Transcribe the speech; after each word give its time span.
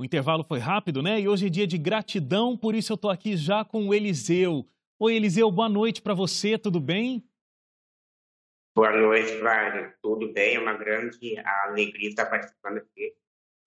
O 0.00 0.04
intervalo 0.04 0.44
foi 0.44 0.60
rápido, 0.60 1.02
né? 1.02 1.20
E 1.20 1.26
hoje 1.26 1.46
é 1.46 1.50
dia 1.50 1.66
de 1.66 1.76
gratidão, 1.76 2.56
por 2.56 2.72
isso 2.72 2.92
eu 2.92 2.94
estou 2.94 3.10
aqui 3.10 3.36
já 3.36 3.64
com 3.64 3.88
o 3.88 3.92
Eliseu. 3.92 4.64
Oi, 4.96 5.16
Eliseu, 5.16 5.50
boa 5.50 5.68
noite 5.68 6.00
para 6.00 6.14
você, 6.14 6.56
tudo 6.56 6.78
bem? 6.78 7.24
Boa 8.76 8.96
noite, 8.96 9.32
Flávio. 9.40 9.92
Tudo 10.00 10.32
bem? 10.32 10.54
É 10.54 10.60
uma 10.60 10.74
grande 10.74 11.36
alegria 11.38 12.10
estar 12.10 12.26
participando 12.26 12.76
aqui 12.76 13.12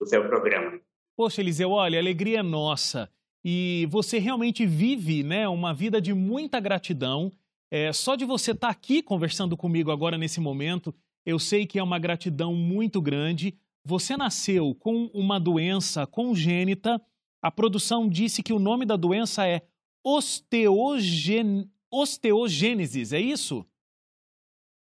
do 0.00 0.06
seu 0.06 0.26
programa. 0.26 0.80
Poxa, 1.14 1.42
Eliseu, 1.42 1.70
olha, 1.70 1.98
a 1.98 2.02
alegria 2.02 2.38
é 2.38 2.42
nossa. 2.42 3.10
E 3.44 3.86
você 3.90 4.18
realmente 4.18 4.64
vive 4.64 5.22
né, 5.22 5.46
uma 5.46 5.74
vida 5.74 6.00
de 6.00 6.14
muita 6.14 6.58
gratidão. 6.60 7.30
É, 7.70 7.92
só 7.92 8.16
de 8.16 8.24
você 8.24 8.52
estar 8.52 8.70
aqui 8.70 9.02
conversando 9.02 9.54
comigo 9.54 9.90
agora 9.90 10.16
nesse 10.16 10.40
momento, 10.40 10.94
eu 11.26 11.38
sei 11.38 11.66
que 11.66 11.78
é 11.78 11.82
uma 11.82 11.98
gratidão 11.98 12.54
muito 12.54 13.02
grande. 13.02 13.54
Você 13.84 14.16
nasceu 14.16 14.74
com 14.74 15.06
uma 15.12 15.40
doença 15.40 16.06
congênita. 16.06 17.00
A 17.42 17.50
produção 17.50 18.08
disse 18.08 18.42
que 18.42 18.52
o 18.52 18.58
nome 18.58 18.86
da 18.86 18.96
doença 18.96 19.46
é 19.46 19.62
osteogen... 20.04 21.68
osteogênesis, 21.90 23.12
é 23.12 23.20
isso? 23.20 23.66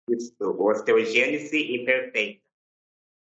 Isso, 0.10 0.34
osteogênese 0.40 1.76
imperfeita. 1.76 2.42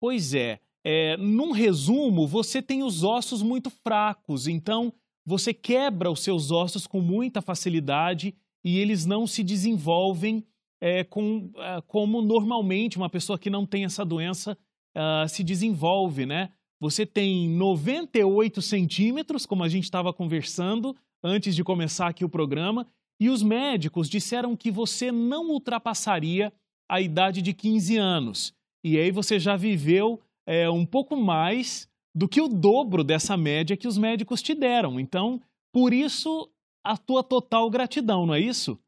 Pois 0.00 0.34
é. 0.34 0.60
é. 0.84 1.16
Num 1.16 1.50
resumo, 1.50 2.26
você 2.26 2.62
tem 2.62 2.82
os 2.82 3.02
ossos 3.02 3.42
muito 3.42 3.70
fracos, 3.70 4.46
então 4.46 4.92
você 5.24 5.52
quebra 5.52 6.10
os 6.10 6.20
seus 6.20 6.52
ossos 6.52 6.86
com 6.86 7.00
muita 7.00 7.42
facilidade 7.42 8.36
e 8.64 8.78
eles 8.78 9.04
não 9.04 9.26
se 9.26 9.42
desenvolvem 9.42 10.46
é, 10.80 11.02
com, 11.02 11.50
é, 11.56 11.82
como 11.86 12.22
normalmente 12.22 12.96
uma 12.96 13.10
pessoa 13.10 13.38
que 13.38 13.50
não 13.50 13.66
tem 13.66 13.84
essa 13.84 14.04
doença 14.04 14.56
uh, 14.96 15.28
se 15.28 15.44
desenvolve, 15.44 16.26
né? 16.26 16.50
Você 16.80 17.06
tem 17.06 17.48
98 17.48 18.60
centímetros, 18.60 19.46
como 19.46 19.62
a 19.62 19.68
gente 19.68 19.84
estava 19.84 20.12
conversando 20.12 20.96
antes 21.22 21.54
de 21.54 21.62
começar 21.62 22.08
aqui 22.08 22.24
o 22.24 22.28
programa, 22.28 22.86
e 23.20 23.30
os 23.30 23.42
médicos 23.42 24.08
disseram 24.08 24.56
que 24.56 24.70
você 24.70 25.10
não 25.10 25.48
ultrapassaria 25.50 26.52
a 26.88 27.00
idade 27.00 27.40
de 27.40 27.52
15 27.52 27.96
anos. 27.96 28.54
E 28.84 28.98
aí 28.98 29.10
você 29.10 29.38
já 29.38 29.56
viveu 29.56 30.20
é, 30.46 30.68
um 30.68 30.84
pouco 30.84 31.16
mais 31.16 31.88
do 32.14 32.28
que 32.28 32.40
o 32.40 32.48
dobro 32.48 33.02
dessa 33.02 33.36
média 33.36 33.76
que 33.76 33.88
os 33.88 33.98
médicos 33.98 34.42
te 34.42 34.54
deram. 34.54 35.00
Então, 35.00 35.40
por 35.72 35.92
isso, 35.92 36.50
a 36.84 36.96
tua 36.96 37.22
total 37.22 37.68
gratidão, 37.68 38.26
não 38.26 38.34
é 38.34 38.40
isso? 38.40 38.78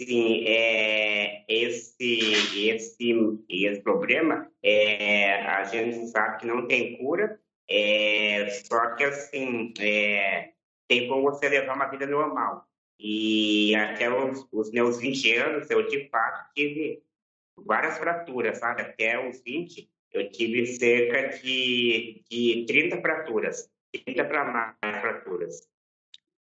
Sim, 0.00 0.44
é, 0.46 1.11
esse, 1.48 2.20
esse, 2.68 3.38
esse 3.48 3.80
problema, 3.82 4.50
é, 4.62 5.42
a 5.42 5.64
gente 5.64 6.06
sabe 6.08 6.38
que 6.38 6.46
não 6.46 6.66
tem 6.66 6.96
cura, 6.98 7.40
é, 7.68 8.48
só 8.50 8.94
que 8.94 9.04
assim, 9.04 9.72
é, 9.80 10.50
tem 10.88 11.08
como 11.08 11.22
você 11.22 11.48
levar 11.48 11.74
uma 11.74 11.88
vida 11.88 12.06
normal. 12.06 12.66
E 12.98 13.74
até 13.74 14.08
os, 14.08 14.46
os 14.52 14.70
meus 14.70 15.00
20 15.00 15.34
anos, 15.36 15.70
eu 15.70 15.86
de 15.88 16.08
fato 16.08 16.52
tive 16.54 17.02
várias 17.56 17.98
fraturas, 17.98 18.58
sabe? 18.58 18.82
Até 18.82 19.28
os 19.28 19.42
20, 19.42 19.90
eu 20.12 20.30
tive 20.30 20.66
cerca 20.66 21.38
de, 21.38 22.22
de 22.30 22.64
30 22.66 23.00
fraturas, 23.00 23.70
30 24.04 24.24
para 24.24 24.44
mais 24.44 25.00
fraturas. 25.00 25.68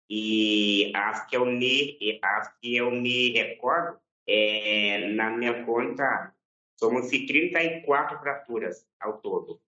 E 0.09 0.91
as 0.95 1.25
que 1.27 1.37
eu 1.37 1.47
me, 1.47 2.19
as 2.23 2.53
que 2.59 2.77
eu 2.77 2.91
me 2.91 3.31
recordo, 3.31 3.98
é, 4.33 5.09
na 5.09 5.31
minha 5.31 5.64
conta, 5.64 6.33
somos 6.78 7.09
34 7.09 8.20
fraturas 8.20 8.86
ao 9.00 9.19
todo. 9.19 9.61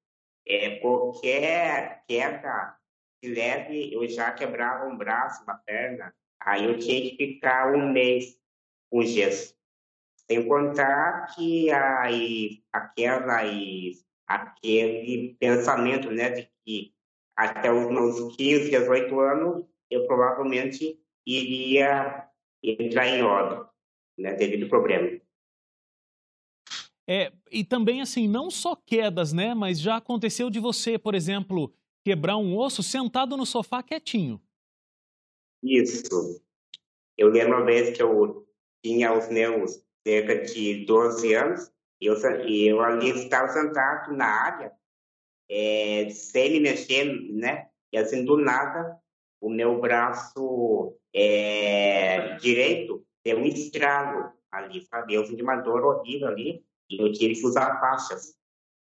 É, 0.46 0.77
qualquer 0.77 2.05
queda 2.06 2.77
leve, 3.24 3.92
eu 3.92 4.08
já 4.08 4.30
quebrava 4.30 4.86
um 4.86 4.96
braço, 4.96 5.42
uma 5.42 5.56
perna, 5.56 6.14
aí 6.40 6.64
eu 6.64 6.78
tinha 6.78 7.00
que 7.02 7.17
ficar 7.17 7.74
um 7.74 7.92
mês 7.92 8.39
com 8.90 9.02
gesso. 9.02 9.56
Sem 10.30 10.46
contar 10.46 11.27
que 11.34 11.70
aí, 11.70 12.62
aquela, 12.73 13.42
aquele 14.29 15.36
pensamento 15.40 16.11
né, 16.11 16.30
de 16.30 16.48
que 16.64 16.94
até 17.36 17.73
os 17.73 17.90
meus 17.90 18.36
15, 18.36 18.70
18 18.70 19.20
anos 19.20 19.67
eu 19.90 20.06
provavelmente 20.06 21.00
iria 21.27 22.29
entrar 22.62 23.08
em 23.08 23.23
óbito, 23.23 23.71
né, 24.18 24.34
devido 24.34 24.64
ao 24.64 24.68
problema. 24.68 25.20
É, 27.08 27.33
e 27.50 27.64
também, 27.64 28.00
assim, 28.00 28.28
não 28.28 28.50
só 28.50 28.77
quedas, 28.77 29.33
né, 29.33 29.55
mas 29.55 29.80
já 29.80 29.96
aconteceu 29.96 30.48
de 30.48 30.61
você, 30.61 30.98
por 30.98 31.14
exemplo, 31.14 31.74
quebrar 32.05 32.36
um 32.36 32.56
osso 32.56 32.83
sentado 32.83 33.36
no 33.36 33.45
sofá 33.45 33.83
quietinho. 33.83 34.40
Isso. 35.62 36.42
Eu 37.17 37.28
lembro 37.28 37.56
uma 37.56 37.64
vez 37.64 37.96
que 37.96 38.02
eu 38.02 38.46
tinha 38.84 39.12
os 39.12 39.28
meus 39.28 39.84
cerca 40.06 40.44
de 40.44 40.84
12 40.84 41.34
anos, 41.34 41.70
e 42.00 42.06
eu, 42.06 42.17
eu 42.17 42.80
ali 42.80 43.11
estava 43.11 43.48
sentado 43.48 44.12
na 44.12 44.27
área, 44.27 44.73
é, 45.48 46.08
sem 46.11 46.52
me 46.52 46.61
mexer, 46.61 47.05
né? 47.33 47.68
E 47.92 47.98
assim, 47.98 48.24
do 48.24 48.36
nada, 48.36 48.98
o 49.40 49.48
meu 49.48 49.80
braço 49.80 50.96
é, 51.14 52.36
direito 52.36 53.06
deu 53.24 53.38
um 53.38 53.44
estrago 53.44 54.33
ali, 54.50 54.83
sabe? 54.83 55.14
Eu 55.14 55.24
senti 55.24 55.42
uma 55.42 55.56
dor 55.56 55.84
horrível 55.84 56.28
ali 56.28 56.64
e 56.90 57.00
eu 57.00 57.12
tive 57.12 57.34
que 57.34 57.46
usar 57.46 57.80
faixas. 57.80 58.36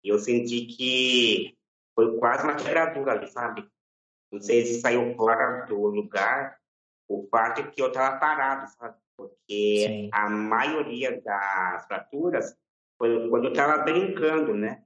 E 0.04 0.10
eu 0.10 0.20
senti 0.20 0.66
que 0.66 1.58
foi 1.96 2.18
quase 2.18 2.44
uma 2.44 2.56
quebradura 2.56 3.14
ali, 3.14 3.28
sabe? 3.28 3.68
Não 4.32 4.42
sei 4.42 4.66
se 4.66 4.82
saiu 4.82 5.16
fora 5.16 5.66
do 5.66 5.86
lugar. 5.86 6.58
O 7.08 7.28
fato 7.30 7.62
é 7.62 7.68
que 7.68 7.82
eu 7.82 7.88
estava 7.88 8.18
parado, 8.18 8.70
sabe? 8.72 8.98
Porque 9.16 9.86
Sim. 9.88 10.10
a 10.12 10.30
maioria 10.30 11.22
das 11.22 11.86
fraturas 11.86 12.56
foi 12.98 13.30
quando 13.30 13.46
eu 13.46 13.52
estava 13.52 13.84
brincando, 13.84 14.54
né? 14.54 14.84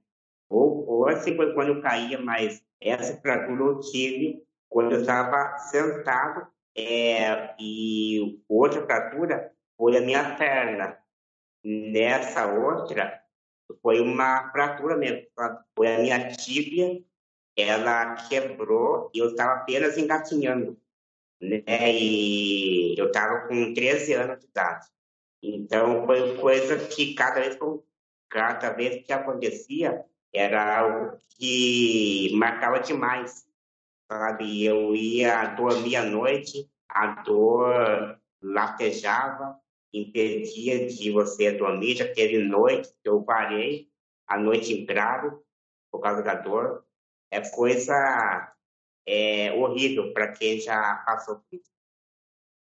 Ou, 0.50 0.86
ou 0.86 1.08
assim 1.08 1.34
foi 1.34 1.52
quando 1.54 1.68
eu 1.68 1.82
caía, 1.82 2.20
mas 2.20 2.62
essa 2.80 3.20
fratura 3.20 3.62
eu 3.62 3.80
tive 3.80 4.42
quando 4.68 4.92
eu 4.92 5.00
estava 5.00 5.56
sentado 5.58 6.46
é, 6.78 7.54
e 7.58 8.40
outra 8.48 8.86
fratura 8.86 9.52
foi 9.76 9.96
a 9.96 10.00
minha 10.00 10.36
perna. 10.36 10.96
Nessa 11.64 12.46
outra 12.46 13.20
foi 13.82 14.00
uma 14.00 14.50
fratura 14.52 14.96
mesmo, 14.96 15.26
foi 15.76 15.94
a 15.94 15.98
minha 15.98 16.30
tíbia, 16.30 17.02
ela 17.56 18.14
quebrou 18.28 19.10
e 19.12 19.18
eu 19.18 19.30
estava 19.30 19.54
apenas 19.54 19.98
engatinhando, 19.98 20.80
né? 21.40 21.62
E 21.92 22.96
eu 22.96 23.08
estava 23.08 23.48
com 23.48 23.74
13 23.74 24.12
anos 24.14 24.38
de 24.38 24.46
idade. 24.46 24.86
Então 25.42 26.06
foi 26.06 26.38
coisa 26.38 26.78
que 26.88 27.14
cada 27.14 27.40
vez, 27.40 27.58
cada 28.28 28.72
vez 28.72 29.04
que 29.04 29.12
acontecia 29.12 30.04
era 30.32 30.78
algo 30.78 31.18
que 31.36 32.30
marcava 32.34 32.78
demais 32.78 33.47
sabe? 34.10 34.64
Eu 34.64 34.94
ia 34.94 35.54
dormir 35.54 35.96
à 35.96 36.04
noite, 36.04 36.68
a 36.88 37.22
dor 37.22 38.18
latejava, 38.42 39.60
impedia 39.92 40.86
de 40.86 41.10
você 41.10 41.52
dormir. 41.52 41.96
Já 41.96 42.12
teve 42.12 42.38
noite 42.38 42.88
que 43.02 43.08
eu 43.08 43.22
parei 43.22 43.88
a 44.26 44.38
noite 44.38 44.72
inteira 44.72 45.38
por 45.92 46.00
causa 46.00 46.22
da 46.22 46.34
dor. 46.34 46.84
É 47.30 47.40
coisa 47.50 48.54
é, 49.06 49.52
horrível 49.52 50.12
para 50.12 50.32
quem 50.32 50.60
já 50.60 50.96
passou 51.06 51.36
por 51.36 51.46
isso. 51.52 51.70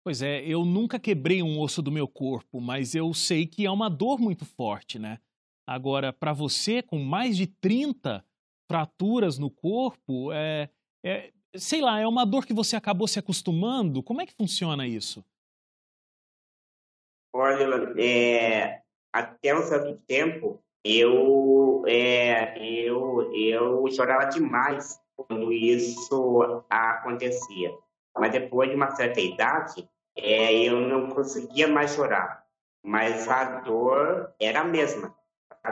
Pois 0.06 0.22
é, 0.22 0.44
eu 0.46 0.66
nunca 0.66 1.00
quebrei 1.00 1.42
um 1.42 1.60
osso 1.60 1.82
do 1.82 1.92
meu 1.92 2.08
corpo, 2.08 2.60
mas 2.60 2.94
eu 2.94 3.14
sei 3.14 3.48
que 3.48 3.66
é 3.66 3.72
uma 3.72 3.90
dor 3.90 4.20
muito 4.20 4.46
forte, 4.46 5.00
né? 5.00 5.18
Agora, 5.66 6.12
para 6.12 6.34
você, 6.34 6.82
com 6.84 7.00
mais 7.00 7.38
de 7.38 7.48
30 7.48 8.24
fraturas 8.70 9.38
no 9.38 9.50
corpo, 9.50 10.34
é, 10.34 10.70
é, 11.04 11.32
sei 11.56 11.82
lá, 11.82 12.00
é 12.00 12.08
uma 12.08 12.26
dor 12.26 12.46
que 12.46 12.54
você 12.54 12.76
acabou 12.76 13.08
se 13.08 13.20
acostumando? 13.20 14.02
Como 14.02 14.22
é 14.22 14.26
que 14.26 14.34
funciona 14.34 14.88
isso? 14.88 15.24
Olha, 17.36 17.94
é, 18.00 18.82
até 19.12 19.56
um 19.56 19.64
certo 19.64 19.98
tempo 20.08 20.64
eu, 20.84 21.84
é, 21.88 22.58
eu, 22.60 23.34
eu 23.34 23.88
chorava 23.92 24.26
demais 24.26 25.00
quando 25.16 25.52
isso 25.52 26.64
acontecia. 26.70 27.76
Mas 28.18 28.32
depois 28.32 28.70
de 28.70 28.76
uma 28.76 28.92
certa 28.92 29.20
idade, 29.20 29.90
é, 30.16 30.54
eu 30.54 30.80
não 30.82 31.10
conseguia 31.10 31.68
mais 31.68 31.96
chorar. 31.96 32.46
Mas 32.84 33.28
a 33.28 33.62
dor 33.62 34.34
era 34.40 34.62
a 34.62 34.66
mesma. 34.66 35.16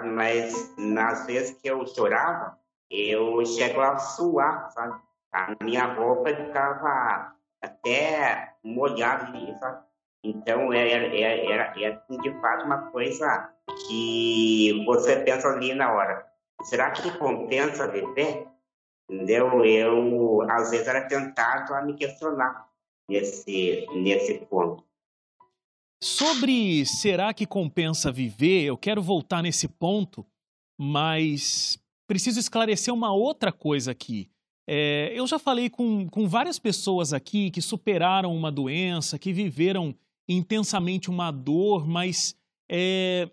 Mas 0.03 0.75
nas 0.77 1.25
vezes 1.25 1.57
que 1.57 1.69
eu 1.69 1.85
chorava, 1.85 2.57
eu 2.89 3.45
chegava 3.45 3.95
a 3.95 3.99
suar, 3.99 4.71
sabe? 4.71 4.99
A 5.31 5.55
minha 5.63 5.85
roupa 5.93 6.35
ficava 6.35 7.35
até 7.61 8.53
molhada, 8.63 9.31
sabe? 9.59 9.85
Então, 10.23 10.71
era, 10.71 10.89
era, 10.89 11.15
era, 11.15 11.79
era, 11.79 12.03
de 12.09 12.41
fato 12.41 12.65
uma 12.65 12.91
coisa 12.91 13.51
que 13.87 14.83
você 14.85 15.17
pensa 15.21 15.47
ali 15.47 15.73
na 15.73 15.91
hora. 15.91 16.27
Será 16.63 16.91
que 16.91 17.17
compensa 17.17 17.87
viver? 17.87 18.47
entendeu? 19.11 19.63
Eu, 19.65 20.41
às 20.49 20.71
vezes, 20.71 20.87
era 20.87 21.07
tentado 21.07 21.73
a 21.73 21.81
me 21.81 21.93
questionar 21.93 22.67
nesse, 23.09 23.85
nesse 23.93 24.39
ponto. 24.45 24.83
Sobre 26.01 26.85
será 26.85 27.33
que 27.33 27.45
compensa 27.45 28.11
viver, 28.11 28.63
eu 28.63 28.77
quero 28.77 29.03
voltar 29.03 29.43
nesse 29.43 29.67
ponto, 29.67 30.25
mas 30.79 31.77
preciso 32.07 32.39
esclarecer 32.39 32.91
uma 32.91 33.13
outra 33.13 33.51
coisa 33.51 33.91
aqui. 33.91 34.30
É, 34.67 35.11
eu 35.15 35.25
já 35.27 35.39
falei 35.39 35.69
com, 35.69 36.07
com 36.07 36.27
várias 36.27 36.59
pessoas 36.59 37.13
aqui 37.13 37.49
que 37.51 37.61
superaram 37.61 38.35
uma 38.35 38.51
doença, 38.51 39.19
que 39.19 39.33
viveram 39.33 39.95
intensamente 40.27 41.09
uma 41.09 41.31
dor, 41.31 41.87
mas 41.87 42.35
é, 42.69 43.29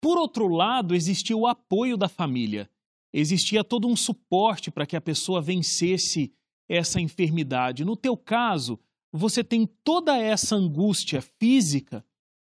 por 0.00 0.16
outro 0.16 0.48
lado, 0.48 0.94
existia 0.94 1.36
o 1.36 1.46
apoio 1.46 1.96
da 1.96 2.08
família. 2.08 2.70
Existia 3.12 3.62
todo 3.62 3.88
um 3.88 3.96
suporte 3.96 4.70
para 4.70 4.86
que 4.86 4.96
a 4.96 5.00
pessoa 5.00 5.42
vencesse 5.42 6.32
essa 6.68 7.00
enfermidade. 7.00 7.84
No 7.84 7.96
teu 7.96 8.16
caso, 8.16 8.78
você 9.12 9.42
tem 9.42 9.66
toda 9.84 10.16
essa 10.16 10.54
angústia 10.54 11.20
física, 11.20 12.04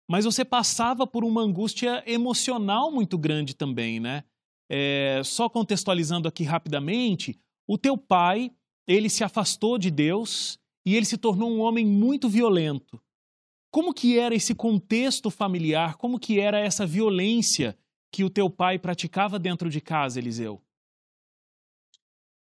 mas 0.07 0.25
você 0.25 0.45
passava 0.45 1.07
por 1.07 1.24
uma 1.24 1.42
angústia 1.42 2.04
emocional 2.06 2.92
muito 2.92 3.18
grande 3.18 3.56
também, 3.56 4.00
né? 4.00 4.24
É, 4.69 5.21
só 5.25 5.50
contextualizando 5.50 6.27
aqui 6.27 6.44
rapidamente, 6.44 7.38
o 7.68 7.77
teu 7.77 7.98
pai, 7.98 8.51
ele 8.88 9.10
se 9.10 9.24
afastou 9.24 9.77
de 9.77 9.89
Deus 9.89 10.60
e 10.86 10.95
ele 10.95 11.06
se 11.06 11.18
tornou 11.18 11.50
um 11.50 11.62
homem 11.62 11.86
muito 11.86 12.27
violento. 12.27 13.01
Como 13.71 13.94
que 13.94 14.19
era 14.19 14.36
esse 14.36 14.54
contexto 14.54 15.31
familiar? 15.31 15.98
Como 15.98 16.19
que 16.19 16.39
era 16.39 16.60
essa 16.60 16.86
violência 16.86 17.77
que 18.12 18.24
o 18.24 18.30
teu 18.30 18.50
pai 18.50 18.77
praticava 18.77 19.39
dentro 19.39 19.69
de 19.69 19.81
casa, 19.81 20.19
Eliseu? 20.19 20.62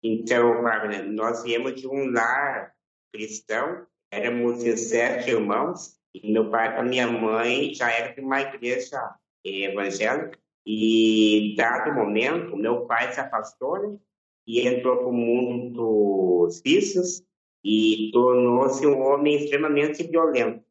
Então, 0.03 0.61
Wagner, 0.61 1.09
nós 1.09 1.43
viemos 1.43 1.79
de 1.79 1.87
um 1.87 2.11
lar 2.11 2.73
cristão, 3.11 3.87
éramos 4.11 4.61
sete 4.61 5.31
irmãos, 5.31 5.97
e 6.13 6.31
meu 6.31 6.51
pai 6.51 6.75
com 6.75 6.83
minha 6.83 7.07
mãe 7.07 7.73
já 7.73 7.89
era 7.89 8.13
de 8.13 8.21
uma 8.21 8.41
igreja 8.41 8.99
evangélica, 9.43 10.37
e 10.65 11.55
dado 11.57 11.93
momento, 11.93 12.55
meu 12.55 12.85
pai 12.85 13.11
se 13.11 13.19
afastou 13.19 13.91
né, 13.91 13.97
e 14.45 14.67
entrou 14.67 14.97
para 14.97 15.07
o 15.07 15.13
mundo 15.13 16.49
vícios 16.63 17.23
e 17.63 18.09
tornou-se 18.11 18.85
um 18.85 19.01
homem 19.01 19.35
extremamente 19.35 20.03
violento. 20.03 20.63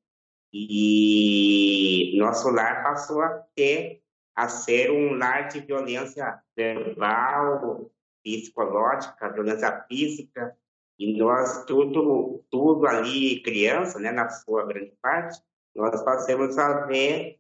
E 0.52 2.14
nosso 2.18 2.50
lar 2.50 2.82
passou 2.82 3.22
a 3.22 3.28
ter 3.54 4.02
a 4.34 4.48
ser 4.48 4.90
um 4.90 5.14
lar 5.14 5.48
de 5.48 5.60
violência 5.60 6.40
verbal, 6.56 7.90
psicológica, 8.22 9.30
violência 9.30 9.84
física, 9.88 10.56
e 10.98 11.18
nós 11.18 11.64
tudo, 11.64 12.44
tudo 12.50 12.86
ali, 12.86 13.42
criança, 13.42 13.98
né, 13.98 14.12
na 14.12 14.28
sua 14.28 14.66
grande 14.66 14.94
parte, 15.02 15.40
nós 15.74 16.02
passamos 16.02 16.56
a 16.58 16.86
ver 16.86 17.38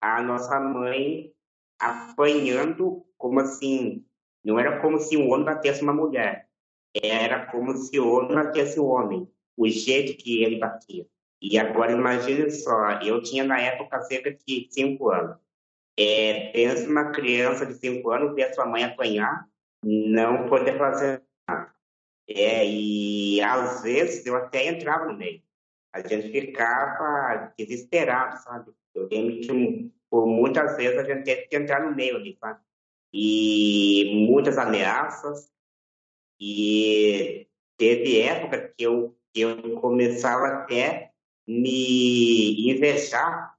a 0.00 0.22
nossa 0.22 0.58
mãe 0.58 1.32
apanhando 1.78 3.04
como 3.16 3.40
assim, 3.40 4.04
não 4.44 4.58
era 4.58 4.80
como 4.80 4.98
se 4.98 5.16
um 5.16 5.30
homem 5.30 5.44
batesse 5.44 5.82
uma 5.82 5.92
mulher, 5.92 6.48
era 6.94 7.46
como 7.46 7.74
se 7.76 7.98
o 7.98 8.12
homem 8.12 8.34
batesse 8.34 8.78
o 8.78 8.86
homem, 8.86 9.28
o 9.56 9.68
jeito 9.68 10.16
que 10.16 10.42
ele 10.42 10.58
batia. 10.58 11.06
E 11.40 11.58
agora 11.58 11.92
imagine 11.92 12.50
só, 12.50 13.00
eu 13.02 13.22
tinha 13.22 13.44
na 13.44 13.60
época 13.60 14.02
cerca 14.02 14.32
de 14.32 14.68
cinco 14.70 15.10
anos. 15.10 15.36
É, 15.98 16.50
pensa 16.52 16.88
uma 16.88 17.10
criança 17.10 17.66
de 17.66 17.74
cinco 17.74 18.10
anos 18.10 18.34
ver 18.34 18.54
sua 18.54 18.66
mãe 18.66 18.84
apanhar, 18.84 19.46
não 19.84 20.48
poder 20.48 20.78
fazer 20.78 21.22
nada. 21.48 21.72
É, 22.28 22.64
e 22.66 23.40
às 23.40 23.82
vezes 23.82 24.24
eu 24.24 24.36
até 24.36 24.66
entrava 24.66 25.06
no 25.06 25.18
meio. 25.18 25.42
A 25.92 26.00
gente 26.00 26.30
ficava 26.30 27.52
desesperado, 27.58 28.42
sabe? 28.42 28.72
Eu 28.94 29.08
lembro 29.10 29.40
que 29.40 29.92
por 30.08 30.26
muitas 30.26 30.76
vezes 30.76 30.98
a 30.98 31.04
gente 31.04 31.24
teve 31.24 31.42
que 31.48 31.56
entrar 31.56 31.84
no 31.84 31.94
meio 31.94 32.16
ali, 32.16 32.36
sabe? 32.40 32.60
E 33.12 34.26
muitas 34.28 34.58
ameaças. 34.58 35.50
E 36.40 37.46
teve 37.76 38.20
época 38.20 38.72
que 38.76 38.84
eu, 38.84 39.16
eu 39.34 39.80
começava 39.80 40.46
até 40.46 41.12
me 41.46 42.70
invejar 42.70 43.54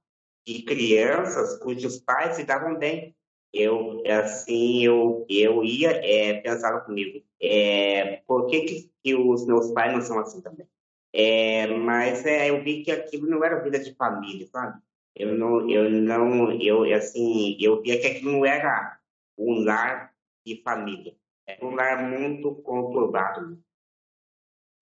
de 0.46 0.62
crianças 0.62 1.58
cujos 1.58 1.98
pais 1.98 2.36
se 2.36 2.44
davam 2.44 2.78
bem. 2.78 3.14
Eu, 3.52 4.02
assim, 4.06 4.84
eu, 4.84 5.24
eu 5.28 5.62
ia, 5.64 5.90
é, 5.90 6.40
pensava 6.40 6.80
comigo, 6.80 7.24
é, 7.40 8.22
por 8.26 8.46
que, 8.46 8.62
que, 8.62 8.90
que, 9.02 9.14
os 9.14 9.46
meus 9.46 9.70
pais 9.72 9.92
não 9.92 10.02
são 10.02 10.18
assim 10.18 10.40
também? 10.40 10.66
É, 11.12 11.68
mas 11.68 12.26
é, 12.26 12.50
eu 12.50 12.62
vi 12.64 12.82
que 12.82 12.90
aquilo 12.90 13.28
não 13.28 13.44
era 13.44 13.62
vida 13.62 13.78
de 13.78 13.94
família, 13.94 14.48
sabe? 14.48 14.82
Eu 15.14 15.38
não, 15.38 15.70
eu 15.70 15.88
não, 15.88 16.50
eu, 16.60 16.82
assim, 16.94 17.56
eu 17.60 17.80
via 17.80 18.00
que 18.00 18.08
aquilo 18.08 18.32
não 18.32 18.44
era 18.44 18.98
um 19.38 19.64
lar 19.64 20.14
de 20.46 20.62
família. 20.62 21.16
Era 21.46 21.64
um 21.64 21.74
lar 21.74 22.08
muito 22.08 22.54
conturbado. 22.62 23.62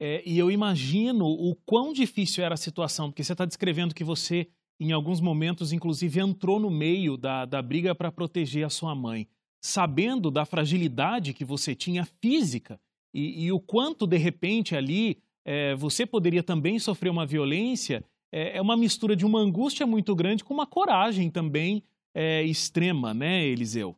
É, 0.00 0.22
e 0.26 0.38
eu 0.38 0.50
imagino 0.50 1.26
o 1.26 1.54
quão 1.64 1.92
difícil 1.92 2.44
era 2.44 2.54
a 2.54 2.58
situação, 2.58 3.10
porque 3.10 3.22
você 3.22 3.32
está 3.32 3.44
descrevendo 3.44 3.94
que 3.94 4.04
você 4.04 4.48
em 4.80 4.90
alguns 4.90 5.20
momentos, 5.20 5.72
inclusive, 5.72 6.18
entrou 6.18 6.58
no 6.58 6.68
meio 6.68 7.16
da, 7.16 7.44
da 7.44 7.62
briga 7.62 7.94
para 7.94 8.10
proteger 8.10 8.66
a 8.66 8.70
sua 8.70 8.96
mãe, 8.96 9.28
sabendo 9.60 10.28
da 10.28 10.44
fragilidade 10.44 11.32
que 11.32 11.44
você 11.44 11.72
tinha 11.72 12.04
física 12.04 12.80
e, 13.14 13.44
e 13.44 13.52
o 13.52 13.60
quanto, 13.60 14.06
de 14.06 14.16
repente, 14.16 14.74
ali 14.74 15.18
é, 15.44 15.74
você 15.76 16.04
poderia 16.04 16.42
também 16.42 16.78
sofrer 16.78 17.10
uma 17.10 17.26
violência, 17.26 18.04
é, 18.32 18.56
é, 18.56 18.60
uma 18.60 18.76
mistura 18.76 19.14
de 19.14 19.24
uma 19.24 19.38
angústia 19.38 19.86
muito 19.86 20.16
grande 20.16 20.42
com 20.42 20.54
uma 20.54 20.66
coragem 20.66 21.30
também 21.30 21.82
é, 22.14 22.42
extrema, 22.42 23.14
né, 23.14 23.44
Eliseu? 23.44 23.96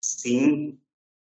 Sim. 0.00 0.78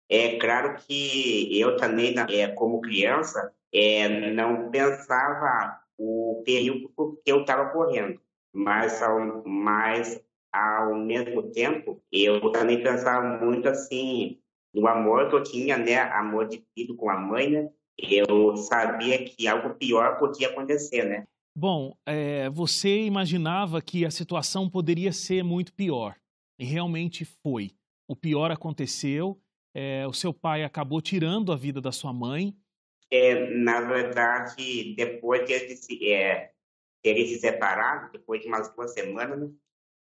É 0.08 0.38
claro 0.38 0.76
que 0.76 1.58
eu 1.58 1.76
também, 1.76 2.14
é, 2.30 2.48
como 2.48 2.80
criança, 2.80 3.52
é, 3.72 4.30
não 4.32 4.70
pensava 4.70 5.80
o 5.96 6.42
período 6.44 6.88
que 7.24 7.30
eu 7.30 7.42
estava 7.42 7.70
correndo. 7.70 8.20
Mas 8.52 9.00
ao, 9.02 9.46
mas, 9.46 10.20
ao 10.52 10.96
mesmo 10.96 11.50
tempo, 11.52 12.02
eu 12.10 12.50
também 12.50 12.82
pensava 12.82 13.44
muito 13.44 13.68
assim, 13.68 14.40
no 14.74 14.86
amor 14.88 15.28
que 15.28 15.36
eu 15.36 15.42
tinha, 15.42 15.76
né? 15.76 15.98
Amor 16.00 16.48
de 16.48 16.64
filho 16.74 16.96
com 16.96 17.08
a 17.08 17.18
mãe, 17.18 17.50
né? 17.50 17.70
Eu 17.96 18.56
sabia 18.56 19.24
que 19.24 19.46
algo 19.46 19.74
pior 19.74 20.18
podia 20.18 20.48
acontecer, 20.48 21.04
né? 21.04 21.26
Bom, 21.54 21.94
é, 22.06 22.48
você 22.48 23.02
imaginava 23.02 23.82
que 23.82 24.04
a 24.04 24.10
situação 24.10 24.68
poderia 24.68 25.12
ser 25.12 25.44
muito 25.44 25.72
pior. 25.72 26.16
E 26.58 26.64
realmente 26.64 27.24
foi. 27.24 27.70
O 28.10 28.16
pior 28.16 28.50
aconteceu. 28.50 29.40
É, 29.72 30.04
o 30.06 30.12
seu 30.12 30.34
pai 30.34 30.64
acabou 30.64 31.00
tirando 31.00 31.52
a 31.52 31.56
vida 31.56 31.80
da 31.80 31.92
sua 31.92 32.12
mãe 32.12 32.52
é, 33.10 33.50
na 33.50 33.80
verdade, 33.80 34.94
depois 34.94 35.44
de 35.44 35.52
eles 35.52 35.80
se, 35.80 36.12
é, 36.12 36.52
se 37.04 37.38
separado, 37.40 38.12
depois 38.12 38.40
de 38.40 38.46
umas 38.46 38.72
duas 38.72 38.92
semanas, 38.92 39.50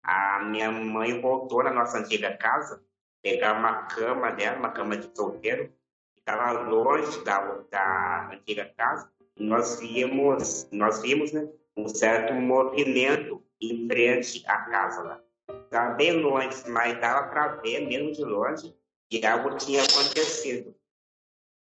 a 0.04 0.44
minha 0.44 0.72
mãe 0.72 1.22
voltou 1.22 1.64
na 1.64 1.72
nossa 1.72 2.00
antiga 2.00 2.36
casa, 2.36 2.84
pegar 3.22 3.60
uma 3.60 3.84
cama 3.84 4.32
dela, 4.32 4.58
uma 4.58 4.72
cama 4.72 4.98
de 4.98 5.16
solteiro, 5.16 5.72
estava 6.18 6.64
longe 6.64 7.24
da, 7.24 7.40
da 7.70 8.32
antiga 8.34 8.66
casa, 8.76 9.12
e 9.38 9.44
nós 9.44 9.80
vimos, 9.80 10.68
nós 10.72 11.02
vimos 11.02 11.32
né, 11.32 11.48
um 11.78 11.88
certo 11.88 12.34
movimento 12.34 13.44
em 13.62 13.88
frente 13.88 14.44
à 14.48 14.58
casa 14.64 15.04
lá. 15.04 15.25
Estava 15.66 15.96
bem 15.96 16.14
longe, 16.22 16.70
mas 16.70 17.00
dava 17.00 17.28
para 17.28 17.48
ver, 17.58 17.86
mesmo 17.88 18.12
de 18.12 18.24
longe, 18.24 18.76
que 19.10 19.26
algo 19.26 19.58
tinha 19.58 19.84
acontecido. 19.84 20.76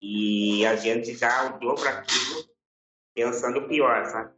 E 0.00 0.64
a 0.64 0.76
gente 0.76 1.14
já 1.14 1.56
olhou 1.56 1.74
para 1.74 1.90
aquilo 1.90 2.48
pensando 3.14 3.66
pior, 3.66 4.06
sabe? 4.06 4.32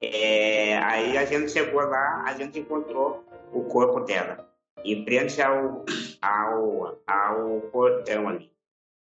É, 0.00 0.76
aí 0.78 1.16
a 1.16 1.24
gente 1.24 1.50
chegou 1.50 1.80
lá, 1.80 2.22
a 2.24 2.34
gente 2.34 2.60
encontrou 2.60 3.24
o 3.52 3.64
corpo 3.64 4.00
dela, 4.00 4.48
em 4.84 5.04
frente 5.04 5.40
ao, 5.40 5.84
ao, 6.20 7.02
ao 7.06 7.60
portão 7.72 8.28
ali. 8.28 8.52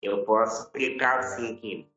Eu 0.03 0.25
posso 0.25 0.65
explicar 0.65 1.21
assim 1.21 1.57
que 1.57 1.89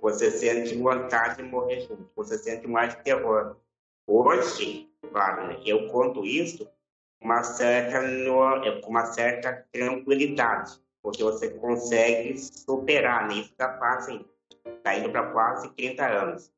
você 0.00 0.30
sente 0.30 0.76
vontade 0.76 1.36
de 1.36 1.42
morrer 1.42 1.80
junto, 1.80 2.10
você 2.14 2.38
sente 2.38 2.66
mais 2.66 2.94
terror. 2.96 3.56
Hoje, 4.06 4.91
Wagner, 5.10 5.60
eu 5.66 5.88
conto 5.88 6.24
isso 6.24 6.64
com 7.20 7.26
uma 7.26 7.42
certa, 7.42 8.00
com 8.82 8.90
uma 8.90 9.06
certa 9.06 9.66
tranquilidade 9.72 10.82
porque 11.02 11.22
você 11.22 11.50
consegue 11.50 12.38
superar, 12.38 13.26
né? 13.26 13.34
Isso 13.34 13.52
tá 13.56 13.76
fácil, 13.76 14.24
tá 14.82 14.96
indo 14.96 15.10
para 15.10 15.32
quase 15.32 15.68
30 15.70 16.06
anos. 16.06 16.52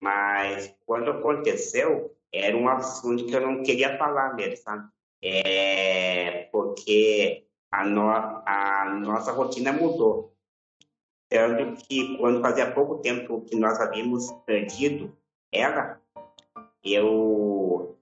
Mas 0.00 0.72
quando 0.86 1.10
aconteceu, 1.10 2.16
era 2.32 2.56
um 2.56 2.68
assunto 2.68 3.26
que 3.26 3.34
eu 3.34 3.40
não 3.40 3.62
queria 3.62 3.98
falar 3.98 4.34
mesmo, 4.34 4.56
sabe? 4.58 4.88
É, 5.20 6.48
porque 6.52 7.44
a, 7.72 7.84
no, 7.84 8.08
a 8.08 9.00
nossa 9.00 9.32
rotina 9.32 9.72
mudou. 9.72 10.32
Tanto 11.28 11.84
que 11.84 12.16
quando 12.16 12.40
fazia 12.40 12.70
pouco 12.70 12.98
tempo 12.98 13.42
que 13.42 13.56
nós 13.56 13.80
havíamos 13.80 14.30
perdido 14.46 15.14
ela, 15.52 16.00
eu 16.84 17.57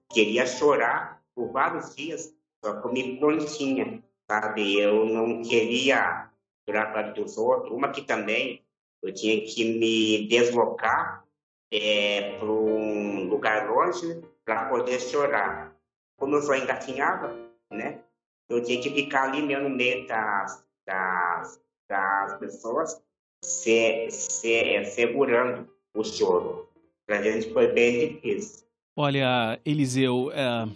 queria 0.09 0.45
chorar 0.45 1.21
por 1.35 1.51
vários 1.51 1.95
dias, 1.95 2.33
só 2.63 2.87
me 2.91 3.19
continha, 3.19 4.03
sabe? 4.29 4.79
Eu 4.79 5.05
não 5.05 5.41
queria 5.43 6.29
chorar 6.65 6.91
para 6.91 7.21
os 7.21 7.37
outros. 7.37 7.71
Uma 7.71 7.91
que 7.91 8.01
também 8.01 8.63
eu 9.01 9.13
tinha 9.13 9.39
que 9.45 9.63
me 9.79 10.27
deslocar 10.27 11.23
é, 11.71 12.37
para 12.37 12.47
um 12.47 13.27
lugar 13.29 13.69
longe 13.69 14.21
para 14.43 14.69
poder 14.69 14.99
chorar. 14.99 15.75
Como 16.17 16.35
eu 16.35 16.41
só 16.41 16.55
engatinhava, 16.55 17.37
né? 17.69 18.01
Eu 18.49 18.63
tinha 18.63 18.81
que 18.81 18.89
ficar 18.89 19.25
ali 19.25 19.41
mesmo 19.41 19.69
no 19.69 19.75
meio 19.75 20.07
das, 20.07 20.65
das, 20.85 21.61
das 21.87 22.37
pessoas, 22.39 23.01
se, 23.43 24.09
se, 24.09 24.85
segurando 24.85 25.69
o 25.93 26.03
choro. 26.03 26.69
Para 27.05 27.19
a 27.19 27.21
gente 27.21 27.53
foi 27.53 27.67
bem 27.67 28.13
difícil. 28.13 28.66
Olha, 28.99 29.61
Eliseu, 29.63 30.31
é, 30.31 30.67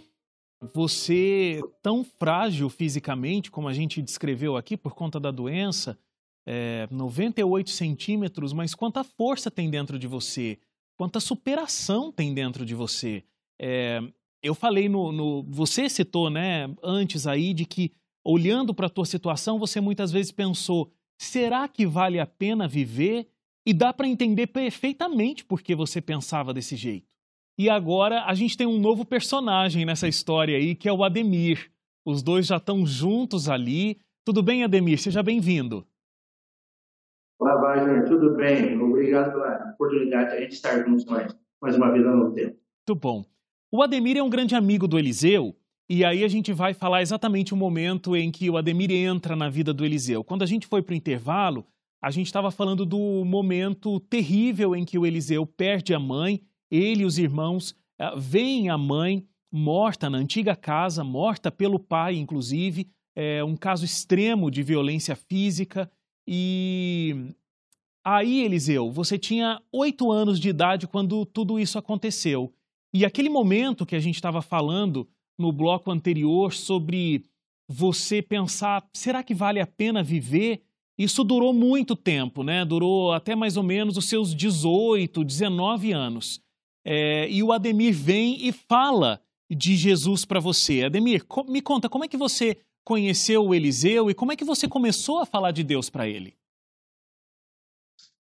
você 0.72 1.60
tão 1.82 2.04
frágil 2.04 2.70
fisicamente, 2.70 3.50
como 3.50 3.66
a 3.66 3.72
gente 3.72 4.00
descreveu 4.00 4.56
aqui, 4.56 4.76
por 4.76 4.94
conta 4.94 5.18
da 5.18 5.32
doença, 5.32 5.98
é, 6.46 6.86
98 6.88 7.68
centímetros, 7.70 8.52
mas 8.52 8.76
quanta 8.76 9.02
força 9.02 9.50
tem 9.50 9.68
dentro 9.68 9.98
de 9.98 10.06
você, 10.06 10.56
quanta 10.96 11.18
superação 11.18 12.12
tem 12.12 12.32
dentro 12.32 12.64
de 12.64 12.76
você. 12.76 13.24
É, 13.60 14.00
eu 14.40 14.54
falei 14.54 14.88
no, 14.88 15.10
no, 15.10 15.42
Você 15.48 15.88
citou, 15.88 16.30
né, 16.30 16.72
antes 16.80 17.26
aí, 17.26 17.52
de 17.52 17.66
que 17.66 17.90
olhando 18.24 18.72
para 18.72 18.86
a 18.86 18.90
tua 18.90 19.04
situação, 19.04 19.58
você 19.58 19.80
muitas 19.80 20.12
vezes 20.12 20.30
pensou: 20.30 20.92
será 21.18 21.66
que 21.66 21.84
vale 21.84 22.20
a 22.20 22.26
pena 22.26 22.68
viver? 22.68 23.26
E 23.66 23.74
dá 23.74 23.92
para 23.92 24.06
entender 24.06 24.46
perfeitamente 24.46 25.44
por 25.44 25.60
que 25.60 25.74
você 25.74 26.00
pensava 26.00 26.54
desse 26.54 26.76
jeito. 26.76 27.11
E 27.58 27.68
agora 27.68 28.24
a 28.24 28.34
gente 28.34 28.56
tem 28.56 28.66
um 28.66 28.78
novo 28.78 29.04
personagem 29.04 29.84
nessa 29.84 30.08
história 30.08 30.56
aí, 30.56 30.74
que 30.74 30.88
é 30.88 30.92
o 30.92 31.04
Ademir. 31.04 31.70
Os 32.04 32.22
dois 32.22 32.46
já 32.46 32.56
estão 32.56 32.86
juntos 32.86 33.48
ali. 33.48 34.00
Tudo 34.24 34.42
bem, 34.42 34.64
Ademir? 34.64 34.98
Seja 34.98 35.22
bem-vindo. 35.22 35.86
Olá, 37.38 37.56
Wagner. 37.56 38.08
Tudo 38.08 38.34
bem? 38.36 38.80
Obrigado 38.80 39.32
pela 39.32 39.72
oportunidade 39.74 40.30
de 40.30 40.36
a 40.36 40.40
gente 40.40 40.52
estar 40.52 40.82
juntos 40.84 41.04
mais, 41.04 41.36
mais 41.60 41.76
uma 41.76 41.92
vez 41.92 42.06
ao 42.06 42.16
novo 42.16 42.34
tempo. 42.34 42.56
Muito 42.88 43.00
bom. 43.00 43.24
O 43.70 43.82
Ademir 43.82 44.16
é 44.16 44.22
um 44.22 44.30
grande 44.30 44.54
amigo 44.54 44.88
do 44.88 44.98
Eliseu, 44.98 45.54
e 45.88 46.04
aí 46.04 46.24
a 46.24 46.28
gente 46.28 46.52
vai 46.52 46.72
falar 46.72 47.02
exatamente 47.02 47.52
o 47.52 47.56
momento 47.56 48.16
em 48.16 48.30
que 48.30 48.48
o 48.48 48.56
Ademir 48.56 48.90
entra 48.90 49.36
na 49.36 49.48
vida 49.48 49.74
do 49.74 49.84
Eliseu. 49.84 50.24
Quando 50.24 50.42
a 50.42 50.46
gente 50.46 50.66
foi 50.66 50.82
para 50.82 50.92
o 50.92 50.96
intervalo, 50.96 51.66
a 52.00 52.10
gente 52.10 52.26
estava 52.26 52.50
falando 52.50 52.86
do 52.86 53.24
momento 53.24 54.00
terrível 54.00 54.74
em 54.74 54.84
que 54.84 54.98
o 54.98 55.04
Eliseu 55.04 55.46
perde 55.46 55.94
a 55.94 55.98
mãe 55.98 56.40
ele 56.72 57.02
e 57.02 57.04
os 57.04 57.18
irmãos 57.18 57.72
uh, 58.00 58.18
veem 58.18 58.70
a 58.70 58.78
mãe 58.78 59.26
morta 59.52 60.08
na 60.08 60.16
antiga 60.16 60.56
casa, 60.56 61.04
morta 61.04 61.52
pelo 61.52 61.78
pai, 61.78 62.16
inclusive, 62.16 62.88
é 63.14 63.44
um 63.44 63.54
caso 63.54 63.84
extremo 63.84 64.50
de 64.50 64.62
violência 64.62 65.14
física. 65.14 65.90
E 66.26 67.34
aí, 68.02 68.42
Eliseu, 68.42 68.90
você 68.90 69.18
tinha 69.18 69.60
oito 69.70 70.10
anos 70.10 70.40
de 70.40 70.48
idade 70.48 70.88
quando 70.88 71.26
tudo 71.26 71.60
isso 71.60 71.78
aconteceu. 71.78 72.50
E 72.94 73.04
aquele 73.04 73.28
momento 73.28 73.84
que 73.84 73.94
a 73.94 74.00
gente 74.00 74.14
estava 74.14 74.40
falando 74.40 75.06
no 75.38 75.52
bloco 75.52 75.90
anterior 75.90 76.54
sobre 76.54 77.24
você 77.68 78.22
pensar, 78.22 78.86
será 78.94 79.22
que 79.22 79.34
vale 79.34 79.60
a 79.60 79.66
pena 79.66 80.02
viver? 80.02 80.62
Isso 80.96 81.24
durou 81.24 81.52
muito 81.52 81.94
tempo, 81.96 82.42
né? 82.42 82.64
Durou 82.64 83.12
até 83.12 83.34
mais 83.34 83.56
ou 83.56 83.62
menos 83.62 83.96
os 83.98 84.08
seus 84.08 84.34
18, 84.34 85.22
19 85.24 85.92
anos 85.92 86.40
é, 86.84 87.28
e 87.30 87.42
o 87.42 87.52
Ademir 87.52 87.94
vem 87.94 88.46
e 88.46 88.52
fala 88.52 89.20
de 89.50 89.76
Jesus 89.76 90.24
para 90.24 90.40
você. 90.40 90.84
Ademir, 90.84 91.24
me 91.48 91.60
conta, 91.60 91.88
como 91.88 92.04
é 92.04 92.08
que 92.08 92.16
você 92.16 92.58
conheceu 92.84 93.44
o 93.44 93.54
Eliseu 93.54 94.10
e 94.10 94.14
como 94.14 94.32
é 94.32 94.36
que 94.36 94.44
você 94.44 94.66
começou 94.66 95.18
a 95.18 95.26
falar 95.26 95.52
de 95.52 95.62
Deus 95.62 95.88
para 95.88 96.08
ele? 96.08 96.34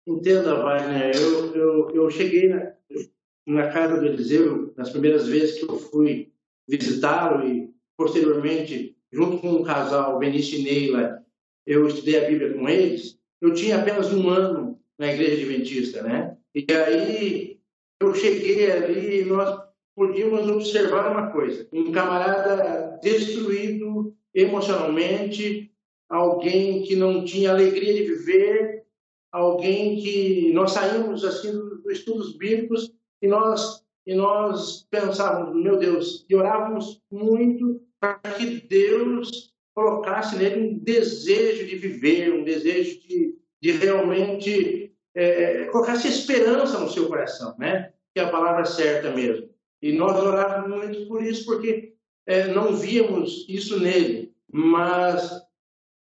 Entenda, 0.06 0.56
Wagner, 0.56 1.16
eu, 1.16 1.56
eu, 1.56 1.90
eu 1.92 2.10
cheguei 2.10 2.50
na, 2.50 2.74
na 3.46 3.72
casa 3.72 4.00
do 4.00 4.06
Eliseu 4.06 4.74
nas 4.76 4.90
primeiras 4.90 5.28
vezes 5.28 5.60
que 5.60 5.70
eu 5.70 5.78
fui 5.78 6.32
visitá-lo 6.68 7.48
e, 7.48 7.74
posteriormente, 7.98 8.98
junto 9.12 9.38
com 9.40 9.50
um 9.52 9.64
casal, 9.64 10.18
Benício 10.20 10.60
e 10.60 10.64
Neila, 10.64 11.24
eu 11.66 11.88
estudei 11.88 12.24
a 12.24 12.28
Bíblia 12.28 12.54
com 12.54 12.68
eles. 12.68 13.20
Eu 13.40 13.54
tinha 13.54 13.80
apenas 13.80 14.12
um 14.12 14.30
ano 14.30 14.80
na 14.98 15.12
igreja 15.12 15.34
adventista, 15.34 16.02
né? 16.04 16.38
E 16.54 16.66
aí 16.74 17.61
eu 18.02 18.14
cheguei 18.16 18.72
ali 18.72 19.22
e 19.22 19.26
nós 19.26 19.62
podíamos 19.96 20.48
observar 20.48 21.12
uma 21.12 21.32
coisa: 21.32 21.68
um 21.72 21.92
camarada 21.92 23.00
destruído 23.02 24.16
emocionalmente, 24.34 25.72
alguém 26.10 26.84
que 26.84 26.96
não 26.96 27.24
tinha 27.24 27.52
alegria 27.52 27.94
de 27.94 28.04
viver, 28.04 28.84
alguém 29.32 30.02
que 30.02 30.52
nós 30.54 30.72
saímos 30.72 31.24
assim 31.24 31.52
dos 31.52 31.86
estudos 31.86 32.38
bíblicos 32.38 32.92
e 33.22 33.28
nós 33.28 33.82
e 34.06 34.16
nós 34.16 34.88
pensávamos, 34.90 35.62
meu 35.62 35.78
Deus, 35.78 36.26
e 36.28 36.36
orávamos 36.36 37.00
muito 37.12 37.82
para 38.00 38.18
que 38.18 38.62
Deus 38.68 39.54
colocasse 39.76 40.36
nele 40.38 40.60
um 40.60 40.78
desejo 40.80 41.68
de 41.68 41.76
viver, 41.76 42.34
um 42.34 42.44
desejo 42.44 43.00
de, 43.02 43.36
de 43.62 43.72
realmente 43.72 44.91
é, 45.16 45.66
colocasse 45.66 46.08
esperança 46.08 46.80
no 46.80 46.90
seu 46.90 47.08
coração, 47.08 47.56
né? 47.58 47.92
Que 48.14 48.22
é 48.22 48.24
a 48.24 48.30
palavra 48.32 48.66
certa 48.66 49.12
mesmo. 49.12 49.50
E 49.82 49.92
nós 49.94 50.18
orávamos 50.20 50.98
por 51.08 51.24
isso, 51.24 51.46
porque 51.46 51.94
é, 52.26 52.48
não 52.48 52.76
víamos 52.76 53.46
isso 53.50 53.80
nele. 53.80 54.34
Mas, 54.52 55.42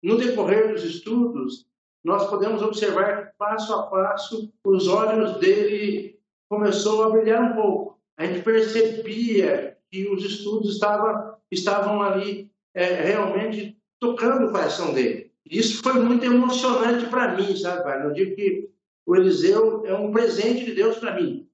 no 0.02 0.16
decorrer 0.16 0.72
dos 0.72 0.84
estudos, 0.84 1.66
nós 2.04 2.28
podemos 2.28 2.62
observar 2.62 3.28
que, 3.28 3.36
passo 3.38 3.72
a 3.74 3.84
passo, 3.84 4.52
os 4.64 4.88
olhos 4.88 5.38
dele 5.38 6.18
começou 6.50 7.04
a 7.04 7.10
brilhar 7.10 7.42
um 7.42 7.54
pouco. 7.54 8.00
A 8.16 8.26
gente 8.26 8.42
percebia 8.42 9.78
que 9.90 10.08
os 10.08 10.24
estudos 10.24 10.74
estavam, 10.74 11.36
estavam 11.50 12.02
ali 12.02 12.50
é, 12.74 12.94
realmente 13.02 13.78
tocando 14.00 14.46
o 14.46 14.50
coração 14.50 14.92
dele. 14.92 15.30
Isso 15.46 15.82
foi 15.82 15.94
muito 15.94 16.24
emocionante 16.24 17.06
para 17.06 17.34
mim, 17.36 17.56
sabe? 17.56 18.04
Não 18.04 18.12
digo 18.12 18.34
que 18.34 18.71
o 19.06 19.16
Eliseu 19.16 19.84
é 19.86 19.94
um 19.94 20.12
presente 20.12 20.64
de 20.64 20.74
Deus 20.74 20.98
para 20.98 21.14
mim. 21.14 21.48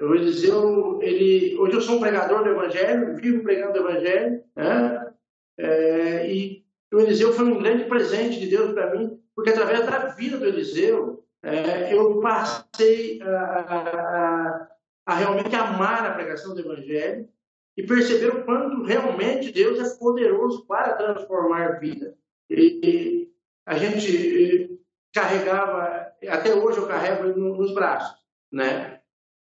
O 0.00 0.14
Eliseu, 0.14 1.00
ele, 1.02 1.56
hoje 1.58 1.74
eu 1.74 1.80
sou 1.80 1.96
um 1.96 2.00
pregador 2.00 2.44
do 2.44 2.50
Evangelho, 2.50 3.16
vivo 3.16 3.42
pregando 3.42 3.72
o 3.72 3.88
Evangelho, 3.88 4.44
né? 4.54 5.12
É, 5.58 6.32
e 6.32 6.64
o 6.92 7.00
Eliseu 7.00 7.32
foi 7.32 7.46
um 7.46 7.58
grande 7.58 7.84
presente 7.84 8.38
de 8.38 8.46
Deus 8.46 8.72
para 8.72 8.94
mim, 8.94 9.20
porque 9.34 9.50
através 9.50 9.84
da 9.84 10.06
vida 10.10 10.38
do 10.38 10.46
Eliseu, 10.46 11.24
é, 11.42 11.92
eu 11.92 12.20
passei 12.20 13.20
a, 13.22 13.28
a, 13.36 14.68
a, 15.06 15.14
realmente 15.14 15.54
amar 15.54 16.06
a 16.06 16.14
pregação 16.14 16.54
do 16.54 16.60
Evangelho 16.60 17.28
e 17.76 17.82
perceber 17.82 18.28
o 18.28 18.44
quanto 18.44 18.82
realmente 18.82 19.52
Deus 19.52 19.78
é 19.78 19.98
poderoso 19.98 20.64
para 20.66 20.94
transformar 20.94 21.66
a 21.66 21.78
vida. 21.78 22.16
E, 22.50 22.80
e 22.82 23.32
a 23.66 23.76
gente 23.76 24.80
carregava, 25.12 25.97
até 26.26 26.54
hoje 26.54 26.78
eu 26.78 26.88
carrego 26.88 27.26
ele 27.26 27.40
nos 27.40 27.72
braços, 27.72 28.18
né? 28.52 29.00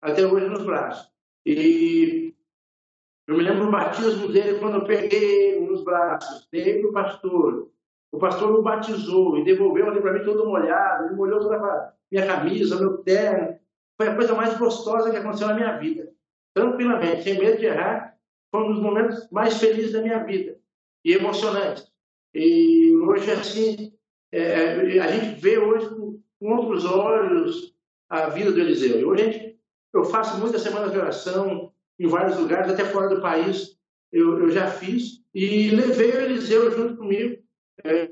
Até 0.02 0.26
hoje 0.26 0.48
nos 0.48 0.66
braços. 0.66 1.10
E 1.46 2.34
eu 3.28 3.38
me 3.38 3.44
lembro 3.44 3.66
do 3.66 3.72
batismo 3.72 4.28
dele 4.28 4.60
quando 4.60 4.76
eu 4.76 4.86
peguei 4.86 5.52
ele 5.52 5.68
nos 5.68 5.84
braços, 5.84 6.48
dei 6.52 6.84
o 6.84 6.92
pastor. 6.92 7.72
O 8.12 8.18
pastor 8.18 8.52
me 8.52 8.64
batizou 8.64 9.38
e 9.38 9.44
devolveu 9.44 9.88
ali 9.88 10.02
para 10.02 10.14
mim 10.14 10.24
todo 10.24 10.48
molhado, 10.48 11.06
ele 11.06 11.16
molhou 11.16 11.40
toda 11.40 11.58
a 11.58 11.94
minha 12.12 12.26
camisa, 12.26 12.80
meu 12.80 12.98
terno. 13.00 13.60
Foi 13.98 14.08
a 14.08 14.16
coisa 14.16 14.34
mais 14.34 14.58
gostosa 14.58 15.12
que 15.12 15.18
aconteceu 15.18 15.48
na 15.48 15.54
minha 15.54 15.78
vida. 15.78 16.12
Tranquilamente, 16.56 17.24
sem 17.24 17.38
medo 17.38 17.60
de 17.60 17.66
errar, 17.66 18.18
foi 18.52 18.64
um 18.64 18.74
dos 18.74 18.82
momentos 18.82 19.30
mais 19.30 19.60
felizes 19.60 19.94
da 19.94 20.02
minha 20.02 20.24
vida 20.24 20.58
e 21.06 21.14
emocionantes. 21.14 21.88
E 22.34 22.96
hoje, 22.96 23.32
assim, 23.32 23.94
é, 24.32 25.00
a 25.00 25.08
gente 25.08 25.40
vê 25.40 25.58
hoje 25.58 25.88
com, 26.40 26.56
outros 26.56 26.86
olhos 26.86 27.76
a 28.10 28.30
vida 28.30 28.52
do 28.52 28.60
Eliseu. 28.60 29.00
E 29.00 29.06
hoje 29.06 29.56
eu 29.94 30.04
faço 30.06 30.40
muitas 30.40 30.62
semanas 30.62 30.92
de 30.92 30.98
oração 30.98 31.72
em 32.00 32.08
vários 32.08 32.38
lugares, 32.38 32.72
até 32.72 32.86
fora 32.86 33.14
do 33.14 33.22
país, 33.22 33.78
eu, 34.12 34.40
eu 34.40 34.50
já 34.50 34.68
fiz, 34.68 35.22
e 35.34 35.70
levei 35.72 36.12
o 36.12 36.22
Eliseu 36.22 36.72
junto 36.72 36.98
comigo 36.98 37.42
é, 37.84 38.08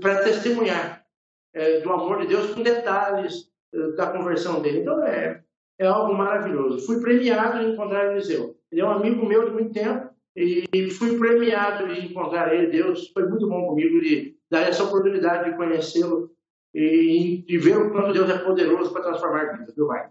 para 0.00 0.22
testemunhar 0.22 1.04
é, 1.52 1.80
do 1.80 1.92
amor 1.92 2.20
de 2.20 2.28
Deus 2.28 2.54
com 2.54 2.62
detalhes 2.62 3.50
é, 3.74 3.90
da 3.92 4.06
conversão 4.06 4.62
dele. 4.62 4.80
Então 4.80 5.04
é, 5.04 5.42
é 5.78 5.86
algo 5.86 6.14
maravilhoso. 6.14 6.86
Fui 6.86 7.00
premiado 7.00 7.60
em 7.60 7.72
encontrar 7.72 8.08
o 8.08 8.12
Eliseu. 8.12 8.56
Ele 8.70 8.80
é 8.80 8.84
um 8.84 8.90
amigo 8.90 9.26
meu 9.26 9.44
de 9.44 9.50
muito 9.50 9.72
tempo, 9.72 10.12
e 10.34 10.90
fui 10.90 11.18
premiado 11.18 11.92
de 11.92 12.06
encontrar 12.06 12.54
ele. 12.54 12.68
Deus 12.68 13.08
foi 13.08 13.28
muito 13.28 13.46
bom 13.48 13.66
comigo 13.66 14.00
de 14.00 14.34
dar 14.50 14.62
essa 14.62 14.84
oportunidade 14.84 15.50
de 15.50 15.56
conhecê-lo 15.56 16.31
e 16.74 17.44
de 17.46 17.58
ver 17.58 17.76
o 17.76 17.90
quanto 17.90 18.12
Deus 18.12 18.30
é 18.30 18.38
poderoso 18.38 18.92
para 18.92 19.02
transformar 19.02 19.58
vidas, 19.58 19.74
viu, 19.74 19.86
Vai? 19.86 20.08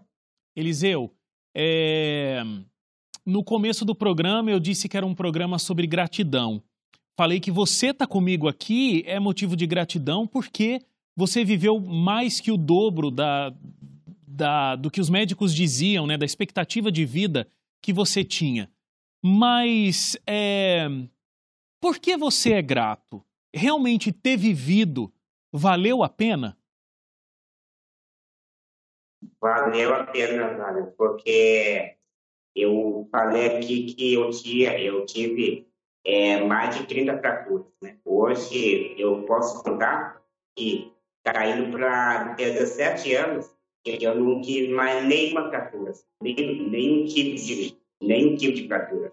Eliseu, 0.54 1.10
é... 1.54 2.42
no 3.24 3.42
começo 3.42 3.84
do 3.84 3.94
programa 3.94 4.50
eu 4.50 4.60
disse 4.60 4.88
que 4.88 4.96
era 4.96 5.06
um 5.06 5.14
programa 5.14 5.58
sobre 5.58 5.86
gratidão. 5.86 6.62
Falei 7.16 7.40
que 7.40 7.50
você 7.50 7.88
está 7.88 8.06
comigo 8.06 8.48
aqui 8.48 9.02
é 9.06 9.18
motivo 9.18 9.56
de 9.56 9.66
gratidão 9.66 10.26
porque 10.26 10.80
você 11.16 11.44
viveu 11.44 11.80
mais 11.80 12.40
que 12.40 12.50
o 12.50 12.56
dobro 12.56 13.10
da, 13.10 13.52
da, 14.26 14.76
do 14.76 14.90
que 14.90 15.00
os 15.00 15.10
médicos 15.10 15.54
diziam, 15.54 16.06
né, 16.06 16.16
da 16.16 16.24
expectativa 16.24 16.90
de 16.90 17.04
vida 17.04 17.46
que 17.82 17.92
você 17.92 18.24
tinha. 18.24 18.70
Mas 19.22 20.16
é, 20.26 20.88
por 21.80 21.98
que 21.98 22.16
você 22.16 22.54
é 22.54 22.62
grato? 22.62 23.22
Realmente 23.54 24.10
ter 24.10 24.36
vivido 24.36 25.12
valeu 25.52 26.02
a 26.02 26.08
pena? 26.08 26.58
Valeu 29.40 29.94
a 29.94 30.04
pena, 30.04 30.56
cara, 30.56 30.86
porque 30.96 31.96
eu 32.54 33.08
falei 33.10 33.56
aqui 33.56 33.94
que 33.94 34.14
eu, 34.14 34.30
tinha, 34.30 34.78
eu 34.78 35.04
tive 35.04 35.68
é, 36.04 36.44
mais 36.44 36.76
de 36.76 36.86
30 36.86 37.18
fraturas. 37.18 37.66
Né? 37.80 37.98
Hoje 38.04 38.94
eu 38.98 39.24
posso 39.24 39.62
contar 39.62 40.22
que 40.56 40.92
está 41.24 41.46
indo 41.46 41.70
para 41.76 42.34
17 42.34 43.14
anos 43.14 43.52
eu 43.84 44.14
não 44.14 44.40
tive 44.40 44.72
mais 44.72 45.04
nenhuma 45.04 45.48
fratura, 45.48 45.92
nem, 46.22 46.34
nenhum 46.70 47.04
tipo 47.04 47.36
de 47.36 47.76
nenhum 48.00 48.36
tipo 48.36 48.54
de 48.54 48.66
fratura. 48.66 49.12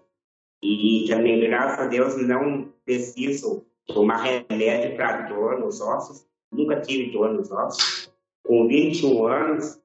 E 0.62 1.06
também, 1.08 1.40
graças 1.40 1.86
a 1.86 1.88
Deus, 1.88 2.16
não 2.16 2.72
preciso 2.84 3.66
tomar 3.86 4.22
remédio 4.22 4.96
para 4.96 5.22
dor 5.22 5.58
nos 5.58 5.80
ossos. 5.80 6.26
Nunca 6.52 6.80
tive 6.80 7.12
dor 7.12 7.32
nos 7.32 7.50
ossos. 7.50 8.12
Com 8.44 8.66
21 8.66 9.26
anos, 9.26 9.80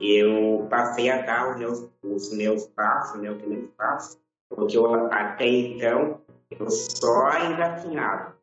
eu 0.00 0.66
passei 0.68 1.10
a 1.10 1.22
dar 1.22 1.52
os 1.52 1.58
meus, 1.58 1.88
os 2.02 2.32
meus 2.32 2.66
passos, 2.68 3.20
meu 3.20 3.36
primeiro 3.36 3.68
passo, 3.76 4.18
porque 4.48 4.76
eu, 4.76 5.06
até 5.12 5.46
então 5.46 6.20
eu 6.50 6.70
só 6.70 7.28
engatinhava. 7.44 8.36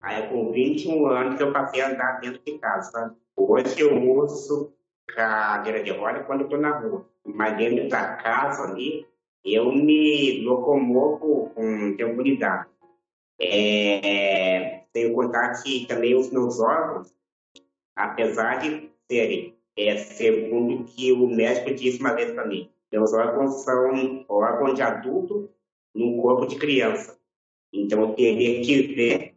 Aí, 0.00 0.28
com 0.28 0.52
21 0.52 1.06
anos, 1.06 1.40
eu 1.40 1.52
passei 1.52 1.80
a 1.80 1.90
andar 1.90 2.20
dentro 2.20 2.40
de 2.44 2.58
casa. 2.58 3.16
Hoje 3.36 3.80
eu 3.80 4.00
uso 4.12 4.72
cadeira 5.08 5.82
de 5.82 5.90
roda 5.90 6.22
quando 6.24 6.44
estou 6.44 6.58
na 6.58 6.78
rua. 6.78 7.04
Mas 7.24 7.56
dentro 7.56 7.88
da 7.88 8.14
casa 8.16 8.64
ali, 8.64 9.06
eu 9.44 9.72
me 9.72 10.42
locomovo 10.44 11.50
com 11.54 11.96
tranquilidade. 11.96 12.68
É, 13.40 14.77
tenho 14.98 15.14
contar 15.14 15.62
que 15.62 15.86
também 15.86 16.14
os 16.14 16.30
meus 16.30 16.58
órgãos, 16.58 17.14
apesar 17.94 18.56
de 18.56 18.90
serem, 19.08 19.56
é, 19.76 19.96
segundo 19.96 20.84
que 20.84 21.12
o 21.12 21.28
médico 21.28 21.72
disse 21.74 22.00
uma 22.00 22.14
vez 22.14 22.32
para 22.32 22.46
mim, 22.46 22.68
meus 22.90 23.12
órgãos 23.12 23.62
são 23.64 24.24
órgãos 24.28 24.74
de 24.74 24.82
adulto 24.82 25.48
num 25.94 26.20
corpo 26.20 26.46
de 26.46 26.56
criança. 26.56 27.16
Então, 27.72 28.00
eu 28.00 28.14
teria 28.14 28.60
que 28.62 28.94
ver 28.94 29.34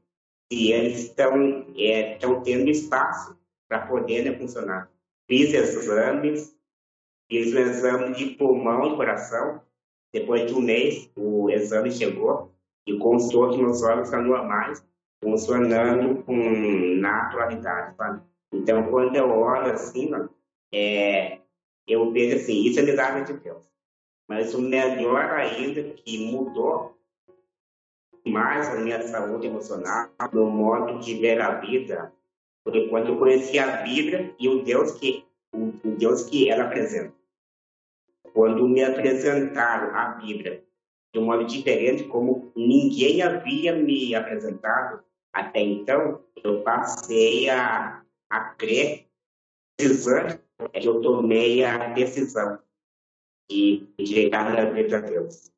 se 0.51 0.71
eles 0.71 1.03
estão 1.03 1.67
é, 1.77 2.17
tendo 2.43 2.69
espaço 2.69 3.37
para 3.67 3.85
poder 3.85 4.23
né, 4.23 4.37
funcionar. 4.37 4.89
Fiz 5.27 5.53
exames, 5.53 6.55
fiz 7.29 7.53
o 7.53 7.59
exame 7.59 8.15
de 8.15 8.25
pulmão 8.35 8.93
e 8.93 8.95
coração. 8.95 9.61
Depois 10.13 10.47
de 10.47 10.53
um 10.53 10.61
mês, 10.61 11.09
o 11.15 11.49
exame 11.49 11.91
chegou 11.91 12.51
e 12.87 12.97
constou 12.97 13.51
que 13.51 13.57
meus 13.57 13.81
órgãos 13.83 14.07
estão 14.07 14.23
normais, 14.23 14.83
funcionando 15.21 16.23
com 16.23 16.35
naturalidade, 16.97 17.95
sabe? 17.95 18.21
Então, 18.51 18.89
quando 18.89 19.15
eu 19.15 19.29
olho 19.29 19.71
assim, 19.71 20.11
é, 20.73 21.39
eu 21.87 22.11
vejo 22.11 22.37
assim, 22.37 22.63
isso 22.63 22.79
é 22.79 22.83
milagre 22.83 23.23
de 23.25 23.33
Deus. 23.39 23.63
Mas 24.27 24.53
o 24.53 24.61
melhor 24.61 25.31
ainda 25.31 25.83
que 25.83 26.31
mudou 26.31 26.97
mais 28.25 28.69
a 28.69 28.75
minha 28.75 29.01
saúde 29.01 29.47
emocional, 29.47 30.09
no 30.31 30.49
modo 30.49 30.99
de 30.99 31.15
ver 31.15 31.41
a 31.41 31.59
vida, 31.59 32.13
porque 32.63 32.87
quando 32.87 33.09
eu 33.09 33.17
conheci 33.17 33.57
a 33.57 33.77
Bíblia 33.77 34.33
e 34.39 34.47
o 34.47 34.63
Deus 34.63 34.91
que 34.93 35.25
o, 35.53 35.69
o 35.83 35.95
Deus 35.97 36.23
que 36.23 36.49
ela 36.49 36.65
apresenta. 36.65 37.13
Quando 38.33 38.67
me 38.67 38.83
apresentaram 38.83 39.95
a 39.95 40.09
Bíblia 40.09 40.63
de 41.13 41.19
um 41.19 41.25
modo 41.25 41.45
diferente, 41.45 42.05
como 42.05 42.51
ninguém 42.55 43.21
havia 43.21 43.75
me 43.75 44.15
apresentado 44.15 45.03
até 45.33 45.61
então, 45.61 46.23
eu 46.43 46.61
passei 46.61 47.49
a, 47.49 48.03
a 48.29 48.39
crer, 48.55 49.07
precisando 49.77 50.39
que 50.73 50.87
eu 50.87 51.01
tomei 51.01 51.63
a 51.63 51.93
decisão 51.93 52.59
de 53.49 53.87
chegar 54.05 54.53
na 54.53 54.69
vida 54.71 54.97
a 54.97 55.01
Deus. 55.01 55.51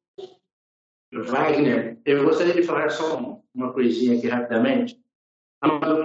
Wagner, 1.12 2.00
eu 2.06 2.24
gostaria 2.24 2.54
de 2.54 2.64
falar 2.64 2.90
só 2.90 3.42
uma 3.54 3.72
coisinha 3.74 4.18
aqui 4.18 4.28
rapidamente. 4.28 5.00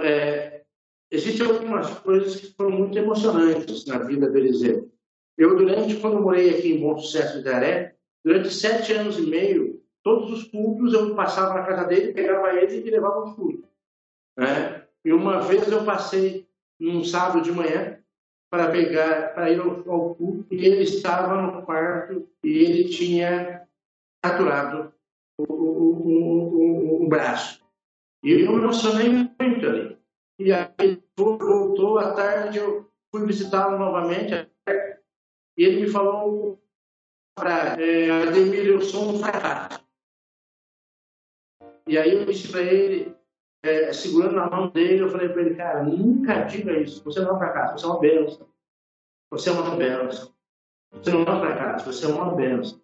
É, 0.03 0.63
existem 1.11 1.47
algumas 1.47 1.99
coisas 1.99 2.39
que 2.39 2.53
foram 2.53 2.71
muito 2.71 2.97
emocionantes 2.97 3.85
na 3.85 3.99
vida 3.99 4.29
do 4.29 4.37
Eliseu. 4.37 4.91
Eu, 5.37 5.55
durante, 5.55 5.99
quando 5.99 6.21
morei 6.21 6.49
aqui 6.49 6.73
em 6.73 6.81
Bom 6.81 6.97
Sucesso 6.97 7.41
de 7.41 7.49
Aré, 7.49 7.95
durante 8.23 8.53
sete 8.53 8.93
anos 8.93 9.17
e 9.17 9.23
meio, 9.23 9.68
todos 10.03 10.31
os 10.31 10.43
cultos 10.45 10.93
eu 10.93 11.15
passava 11.15 11.53
na 11.55 11.65
casa 11.65 11.85
dele, 11.85 12.13
pegava 12.13 12.53
ele 12.53 12.77
e 12.77 12.83
me 12.83 12.91
levava 12.91 13.15
aos 13.15 13.35
cultos. 13.35 13.69
Né? 14.37 14.85
E 15.03 15.11
uma 15.11 15.41
vez 15.41 15.69
eu 15.71 15.83
passei 15.83 16.47
num 16.79 17.03
sábado 17.03 17.41
de 17.41 17.51
manhã 17.51 17.99
para 18.49 18.71
pegar, 18.71 19.33
para 19.33 19.51
ir 19.51 19.59
ao, 19.59 19.89
ao 19.89 20.17
e 20.49 20.65
ele 20.65 20.83
estava 20.83 21.41
no 21.41 21.61
quarto 21.63 22.27
e 22.43 22.49
ele 22.49 22.89
tinha 22.89 23.67
aturado 24.23 24.93
o, 25.37 25.53
o, 25.53 27.01
o, 27.01 27.03
o, 27.03 27.07
braço. 27.07 27.63
E 28.23 28.31
eu 28.31 28.51
me 28.51 28.63
emocionei 28.63 29.09
muito 29.09 29.65
ali. 29.67 29.97
E 30.39 30.51
aí 30.51 31.03
voltou 31.17 31.99
à 31.99 32.13
tarde, 32.13 32.57
eu 32.57 32.89
fui 33.11 33.25
visitá-lo 33.25 33.77
novamente, 33.77 34.49
e 35.57 35.63
ele 35.63 35.81
me 35.81 35.87
falou 35.87 36.61
para 37.35 37.81
é, 37.81 38.09
Ademir, 38.09 38.65
eu 38.65 38.81
sou 38.81 39.13
um 39.13 39.19
fracasso. 39.19 39.88
E 41.89 41.97
aí 41.97 42.13
eu 42.13 42.23
disse 42.23 42.49
para 42.49 42.61
ele, 42.61 43.15
é, 43.63 43.91
segurando 43.91 44.35
na 44.35 44.47
mão 44.47 44.69
dele, 44.69 45.01
eu 45.01 45.09
falei 45.09 45.27
para 45.27 45.41
ele, 45.41 45.55
cara, 45.55 45.83
nunca 45.83 46.43
diga 46.43 46.79
isso, 46.79 47.03
você 47.03 47.19
não 47.19 47.31
é 47.31 47.33
um 47.33 47.37
fracasso, 47.39 47.79
você 47.79 47.85
é 47.85 47.89
uma 47.89 47.99
benção. 47.99 48.47
Você 49.31 49.49
é 49.49 49.51
uma 49.51 49.75
benção. 49.75 50.31
Você 50.91 51.09
não 51.09 51.23
é 51.23 51.31
um 51.31 51.39
fracasso, 51.39 51.91
você 51.91 52.05
é 52.05 52.09
uma 52.09 52.35
benção. 52.35 52.79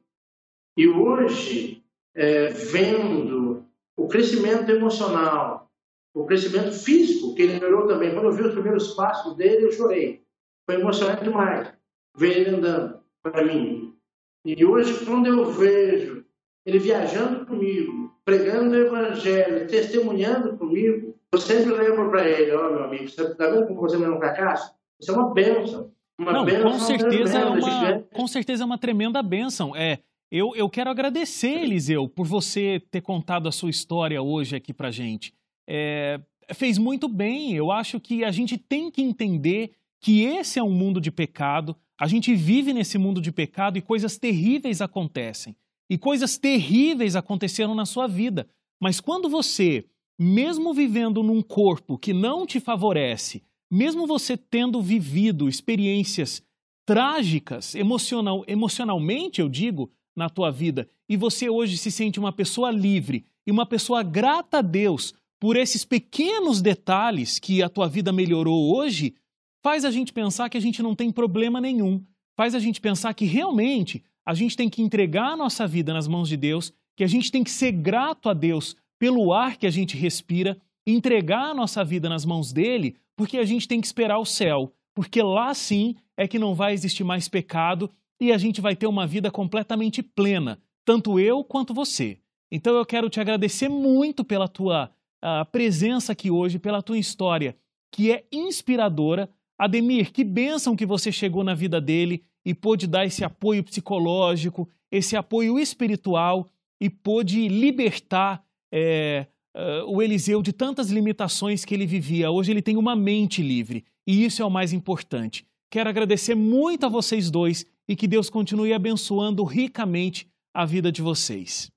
E 0.75 0.87
hoje, 0.87 1.85
é, 2.15 2.47
vendo 2.47 3.63
o 3.95 4.07
crescimento 4.07 4.71
emocional, 4.71 5.71
o 6.11 6.25
crescimento 6.25 6.71
físico 6.71 7.35
que 7.35 7.43
ele 7.43 7.59
melhorou 7.59 7.87
também. 7.87 8.11
Quando 8.11 8.25
eu 8.25 8.31
vi 8.31 8.41
os 8.41 8.53
primeiros 8.53 8.95
passos 8.95 9.35
dele, 9.35 9.67
eu 9.67 9.71
chorei. 9.71 10.25
Foi 10.65 10.81
emocionante 10.81 11.23
demais 11.23 11.71
ver 12.17 12.39
ele 12.39 12.55
andando 12.55 13.03
para 13.21 13.45
mim. 13.45 13.95
E 14.43 14.65
hoje, 14.65 15.05
quando 15.05 15.27
eu 15.27 15.45
vejo 15.51 16.25
ele 16.65 16.79
viajando 16.79 17.45
comigo, 17.45 18.04
pregando 18.25 18.71
o 18.71 18.75
evangelho, 18.75 19.67
testemunhando 19.67 20.57
comigo, 20.57 21.15
eu 21.31 21.39
sempre 21.39 21.71
lembro 21.71 22.09
para 22.09 22.27
ele, 22.27 22.51
ó 22.51 22.67
oh, 22.67 22.71
meu 22.71 22.83
amigo, 22.85 23.07
você 23.07 23.21
está 23.21 23.47
vendo 23.47 23.67
como 23.67 23.79
você 23.79 23.97
não 23.97 24.07
é 24.07 24.15
um 24.15 24.17
fracasso? 24.17 24.73
Isso 24.99 25.11
é 25.11 25.13
uma 25.13 25.31
bênção. 25.31 25.91
Uma 26.17 26.33
não, 26.33 26.45
bênção 26.45 26.71
com 26.71 26.79
certeza 26.79 27.38
é 27.38 27.45
uma, 27.45 27.99
com 28.13 28.27
certeza 28.27 28.63
é 28.63 28.65
uma 28.65 28.77
tremenda 28.77 29.21
bênção. 29.21 29.75
É, 29.75 29.99
eu, 30.31 30.55
eu 30.55 30.69
quero 30.69 30.89
agradecer, 30.89 31.61
Eliseu, 31.61 32.09
por 32.09 32.25
você 32.25 32.81
ter 32.89 33.01
contado 33.01 33.47
a 33.47 33.51
sua 33.51 33.69
história 33.69 34.21
hoje 34.21 34.55
aqui 34.55 34.73
para 34.73 34.89
gente. 34.91 35.33
É, 35.67 36.19
fez 36.53 36.77
muito 36.77 37.07
bem. 37.07 37.53
Eu 37.53 37.71
acho 37.71 37.99
que 37.99 38.23
a 38.23 38.31
gente 38.31 38.57
tem 38.57 38.89
que 38.89 39.01
entender 39.01 39.71
que 40.01 40.23
esse 40.23 40.57
é 40.57 40.63
um 40.63 40.71
mundo 40.71 40.99
de 40.99 41.11
pecado. 41.11 41.75
A 41.99 42.07
gente 42.07 42.33
vive 42.33 42.73
nesse 42.73 42.97
mundo 42.97 43.21
de 43.21 43.31
pecado 43.31 43.77
e 43.77 43.81
coisas 43.81 44.17
terríveis 44.17 44.81
acontecem. 44.81 45.55
E 45.89 45.98
coisas 45.98 46.38
terríveis 46.38 47.15
aconteceram 47.15 47.76
na 47.76 47.86
sua 47.86 48.08
vida. 48.08 48.48
Mas 48.82 49.00
quando 49.00 49.30
você, 49.30 49.86
mesmo 50.19 50.74
vivendo 50.74 51.21
num 51.21 51.41
corpo 51.41 51.98
que 51.98 52.13
não 52.13 52.45
te 52.45 52.60
favorece, 52.60 53.43
mesmo 53.71 54.08
você 54.08 54.36
tendo 54.38 54.82
vivido 54.82 55.50
experiências 55.50 56.43
trágicas, 56.86 57.76
emocional, 57.76 58.43
emocionalmente, 58.48 59.41
eu 59.41 59.50
digo, 59.50 59.91
na 60.15 60.30
tua 60.30 60.50
vida 60.50 60.89
e 61.10 61.17
você 61.17 61.50
hoje 61.50 61.78
se 61.78 61.91
sente 61.91 62.19
uma 62.19 62.32
pessoa 62.32 62.71
livre 62.71 63.26
e 63.45 63.52
uma 63.52 63.65
pessoa 63.65 64.02
grata 64.02 64.60
a 64.60 64.62
Deus 64.62 65.13
por 65.39 65.58
esses 65.58 65.84
pequenos 65.84 66.62
detalhes 66.62 67.38
que 67.38 67.62
a 67.62 67.69
tua 67.69 67.88
vida 67.88 68.12
melhorou 68.12 68.76
hoje, 68.76 69.13
faz 69.62 69.84
a 69.84 69.91
gente 69.91 70.13
pensar 70.13 70.50
que 70.50 70.58
a 70.58 70.62
gente 70.62 70.82
não 70.82 70.95
tem 70.95 71.12
problema 71.12 71.60
nenhum. 71.60 72.04
Faz 72.38 72.56
a 72.56 72.60
gente 72.60 72.82
pensar 72.82 73.13
que 73.13 73.26
realmente 73.26 74.04
a 74.25 74.33
gente 74.33 74.57
tem 74.57 74.69
que 74.69 74.81
entregar 74.81 75.33
a 75.33 75.38
nossa 75.38 75.67
vida 75.67 75.93
nas 75.93 76.07
mãos 76.07 76.27
de 76.27 76.35
Deus 76.35 76.73
que 76.95 77.03
a 77.03 77.07
gente 77.07 77.31
tem 77.31 77.43
que 77.43 77.51
ser 77.51 77.71
grato 77.71 78.29
a 78.29 78.33
Deus 78.33 78.75
pelo 78.97 79.33
ar 79.33 79.57
que 79.57 79.67
a 79.67 79.69
gente 79.69 79.97
respira, 79.97 80.57
entregar 80.88 81.51
a 81.51 81.53
nossa 81.53 81.83
vida 81.83 82.07
nas 82.07 82.25
mãos 82.25 82.53
dele, 82.53 82.95
porque 83.15 83.38
a 83.38 83.45
gente 83.45 83.67
tem 83.67 83.81
que 83.81 83.88
esperar 83.88 84.17
o 84.17 84.25
céu, 84.25 84.73
porque 84.93 85.21
lá 85.21 85.53
sim 85.53 85.95
é 86.17 86.27
que 86.27 86.39
não 86.39 86.55
vai 86.55 86.73
existir 86.73 87.03
mais 87.03 87.27
pecado 87.27 87.91
e 88.19 88.31
a 88.31 88.38
gente 88.38 88.61
vai 88.61 88.75
ter 88.75 88.88
uma 88.88 89.05
vida 89.05 89.29
completamente 89.29 90.01
plena, 90.01 90.57
tanto 90.85 91.19
eu 91.19 91.43
quanto 91.43 91.73
você. 91.73 92.17
Então 92.49 92.75
eu 92.75 92.85
quero 92.85 93.09
te 93.09 93.19
agradecer 93.19 93.67
muito 93.67 94.23
pela 94.23 94.47
tua 94.47 94.89
uh, 95.23 95.45
presença 95.51 96.13
aqui 96.13 96.31
hoje, 96.31 96.57
pela 96.57 96.81
tua 96.81 96.97
história, 96.97 97.57
que 97.91 98.11
é 98.11 98.25
inspiradora. 98.31 99.29
Ademir, 99.57 100.11
que 100.11 100.23
bênção 100.23 100.75
que 100.75 100.85
você 100.85 101.11
chegou 101.11 101.43
na 101.43 101.53
vida 101.53 101.81
dele 101.81 102.23
e 102.45 102.53
pôde 102.53 102.86
dar 102.86 103.05
esse 103.05 103.23
apoio 103.23 103.63
psicológico, 103.63 104.69
esse 104.91 105.15
apoio 105.15 105.58
espiritual 105.58 106.51
e 106.79 106.89
pôde 106.89 107.47
libertar 107.47 108.45
é, 108.71 109.25
uh, 109.55 109.91
o 109.91 110.01
Eliseu 110.01 110.41
de 110.41 110.53
tantas 110.53 110.89
limitações 110.91 111.65
que 111.65 111.73
ele 111.73 111.86
vivia. 111.86 112.29
Hoje 112.29 112.51
ele 112.51 112.62
tem 112.62 112.77
uma 112.77 112.95
mente 112.95 113.41
livre 113.41 113.84
e 114.05 114.23
isso 114.23 114.41
é 114.41 114.45
o 114.45 114.51
mais 114.51 114.73
importante. 114.73 115.47
Quero 115.71 115.89
agradecer 115.89 116.36
muito 116.36 116.86
a 116.86 116.89
vocês 116.89 117.31
dois 117.31 117.65
e 117.88 117.95
que 117.95 118.08
Deus 118.08 118.29
continue 118.29 118.73
abençoando 118.73 119.43
ricamente 119.43 120.29
a 120.53 120.65
vida 120.65 120.91
de 120.91 121.01
vocês. 121.01 121.71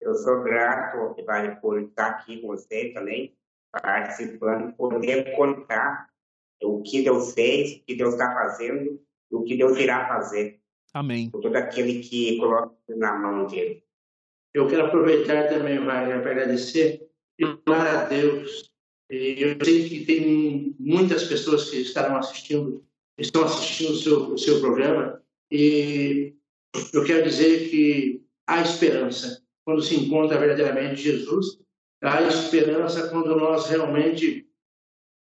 Eu 0.00 0.14
sou 0.14 0.42
grato 0.42 1.16
por 1.60 1.80
estar 1.80 2.08
aqui 2.08 2.40
com 2.40 2.48
você 2.48 2.90
também, 2.90 3.34
participando, 3.72 4.72
poder 4.74 5.34
contar 5.34 6.08
o 6.64 6.82
que 6.82 7.02
Deus 7.02 7.32
fez, 7.34 7.76
o 7.76 7.84
que 7.84 7.94
Deus 7.94 8.14
está 8.14 8.32
fazendo, 8.32 9.00
o 9.30 9.42
que 9.42 9.56
Deus 9.56 9.78
irá 9.78 10.08
fazer. 10.08 10.60
Amém. 10.92 11.30
Por 11.30 11.40
todo 11.40 11.56
aquele 11.56 12.00
que 12.00 12.38
coloca 12.38 12.74
na 12.88 13.18
mão 13.18 13.46
dele. 13.46 13.82
Eu 14.52 14.68
quero 14.68 14.86
aproveitar 14.86 15.48
também, 15.48 15.84
Wagner, 15.84 16.22
para 16.22 16.30
agradecer 16.30 17.08
e 17.38 17.44
louvar 17.44 17.86
a 17.86 18.04
Deus. 18.04 18.70
Eu 19.10 19.56
sei 19.64 19.88
que 19.88 20.04
tem 20.04 20.74
muitas 20.78 21.24
pessoas 21.24 21.68
que 21.68 21.78
estarão 21.78 22.16
assistindo, 22.16 22.84
estão 23.18 23.44
assistindo 23.44 23.90
o 23.90 23.96
seu, 23.96 24.32
o 24.32 24.38
seu 24.38 24.60
programa, 24.60 25.20
e 25.50 26.34
eu 26.92 27.04
quero 27.04 27.24
dizer 27.24 27.68
que 27.70 28.24
há 28.46 28.60
esperança 28.62 29.44
quando 29.64 29.82
se 29.82 29.96
encontra 29.96 30.38
verdadeiramente 30.38 31.02
Jesus, 31.02 31.58
há 32.02 32.22
esperança 32.22 33.08
quando 33.08 33.34
nós 33.36 33.66
realmente 33.66 34.46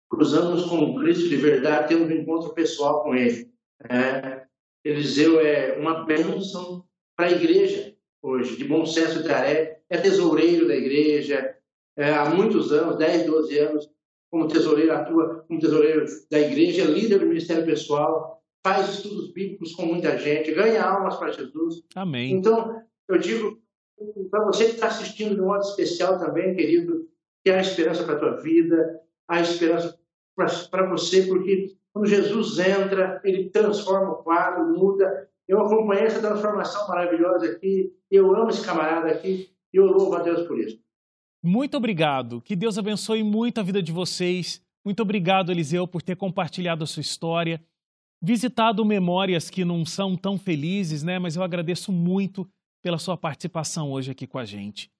cruzamos 0.08 0.64
com 0.66 0.97
Cristo 1.08 1.26
de 1.26 1.36
verdade, 1.36 1.88
temos 1.88 2.10
um 2.10 2.12
encontro 2.12 2.52
pessoal 2.52 3.02
com 3.02 3.14
Ele. 3.14 3.50
É, 3.88 4.42
Eliseu 4.84 5.40
é 5.40 5.74
uma 5.78 6.04
bênção 6.04 6.84
para 7.16 7.28
a 7.28 7.32
igreja 7.32 7.96
hoje, 8.22 8.58
de 8.58 8.64
bom 8.64 8.84
senso 8.84 9.22
de 9.22 9.30
Aré, 9.30 9.80
é 9.88 9.96
tesoureiro 9.96 10.68
da 10.68 10.76
igreja, 10.76 11.56
é, 11.96 12.12
há 12.12 12.28
muitos 12.28 12.72
anos, 12.72 12.98
10, 12.98 13.24
12 13.24 13.58
anos, 13.58 13.90
como 14.30 14.48
tesoureiro, 14.48 14.92
atua 14.92 15.46
como 15.48 15.58
tesoureiro 15.58 16.04
da 16.30 16.40
igreja, 16.40 16.84
líder 16.84 17.20
do 17.20 17.26
ministério 17.26 17.64
pessoal, 17.64 18.42
faz 18.62 18.90
estudos 18.90 19.32
bíblicos 19.32 19.74
com 19.74 19.86
muita 19.86 20.18
gente, 20.18 20.52
ganha 20.52 20.84
almas 20.84 21.16
para 21.16 21.32
Jesus. 21.32 21.84
Amém. 21.94 22.32
Então, 22.32 22.82
eu 23.08 23.16
digo 23.16 23.58
para 24.30 24.44
você 24.44 24.66
que 24.66 24.72
está 24.72 24.88
assistindo 24.88 25.34
de 25.34 25.40
um 25.40 25.46
modo 25.46 25.62
especial 25.62 26.18
também, 26.18 26.54
querido, 26.54 27.08
que 27.42 27.50
há 27.50 27.62
esperança 27.62 28.04
para 28.04 28.16
a 28.16 28.18
tua 28.18 28.36
vida, 28.42 29.00
há 29.26 29.40
esperança 29.40 29.97
para 30.70 30.88
você, 30.88 31.26
porque 31.26 31.76
quando 31.92 32.06
Jesus 32.06 32.58
entra, 32.58 33.20
ele 33.24 33.50
transforma 33.50 34.12
o 34.12 34.22
quadro, 34.22 34.72
muda. 34.72 35.28
Eu 35.48 35.60
acompanhei 35.60 36.04
essa 36.04 36.20
transformação 36.20 36.86
maravilhosa 36.86 37.46
aqui, 37.46 37.92
eu 38.10 38.34
amo 38.36 38.50
esse 38.50 38.64
camarada 38.64 39.08
aqui, 39.08 39.50
e 39.72 39.76
eu 39.76 39.86
louvo 39.86 40.14
a 40.14 40.22
Deus 40.22 40.46
por 40.46 40.58
isso. 40.58 40.78
Muito 41.42 41.76
obrigado. 41.76 42.40
Que 42.40 42.54
Deus 42.54 42.78
abençoe 42.78 43.22
muito 43.22 43.58
a 43.58 43.62
vida 43.62 43.82
de 43.82 43.92
vocês. 43.92 44.62
Muito 44.84 45.02
obrigado, 45.02 45.50
Eliseu, 45.50 45.86
por 45.86 46.02
ter 46.02 46.16
compartilhado 46.16 46.84
a 46.84 46.86
sua 46.86 47.00
história, 47.00 47.62
visitado 48.22 48.84
memórias 48.84 49.50
que 49.50 49.64
não 49.64 49.84
são 49.84 50.16
tão 50.16 50.38
felizes, 50.38 51.02
né? 51.02 51.18
Mas 51.18 51.36
eu 51.36 51.42
agradeço 51.42 51.92
muito 51.92 52.48
pela 52.82 52.98
sua 52.98 53.16
participação 53.16 53.90
hoje 53.90 54.10
aqui 54.10 54.26
com 54.26 54.38
a 54.38 54.44
gente. 54.44 54.90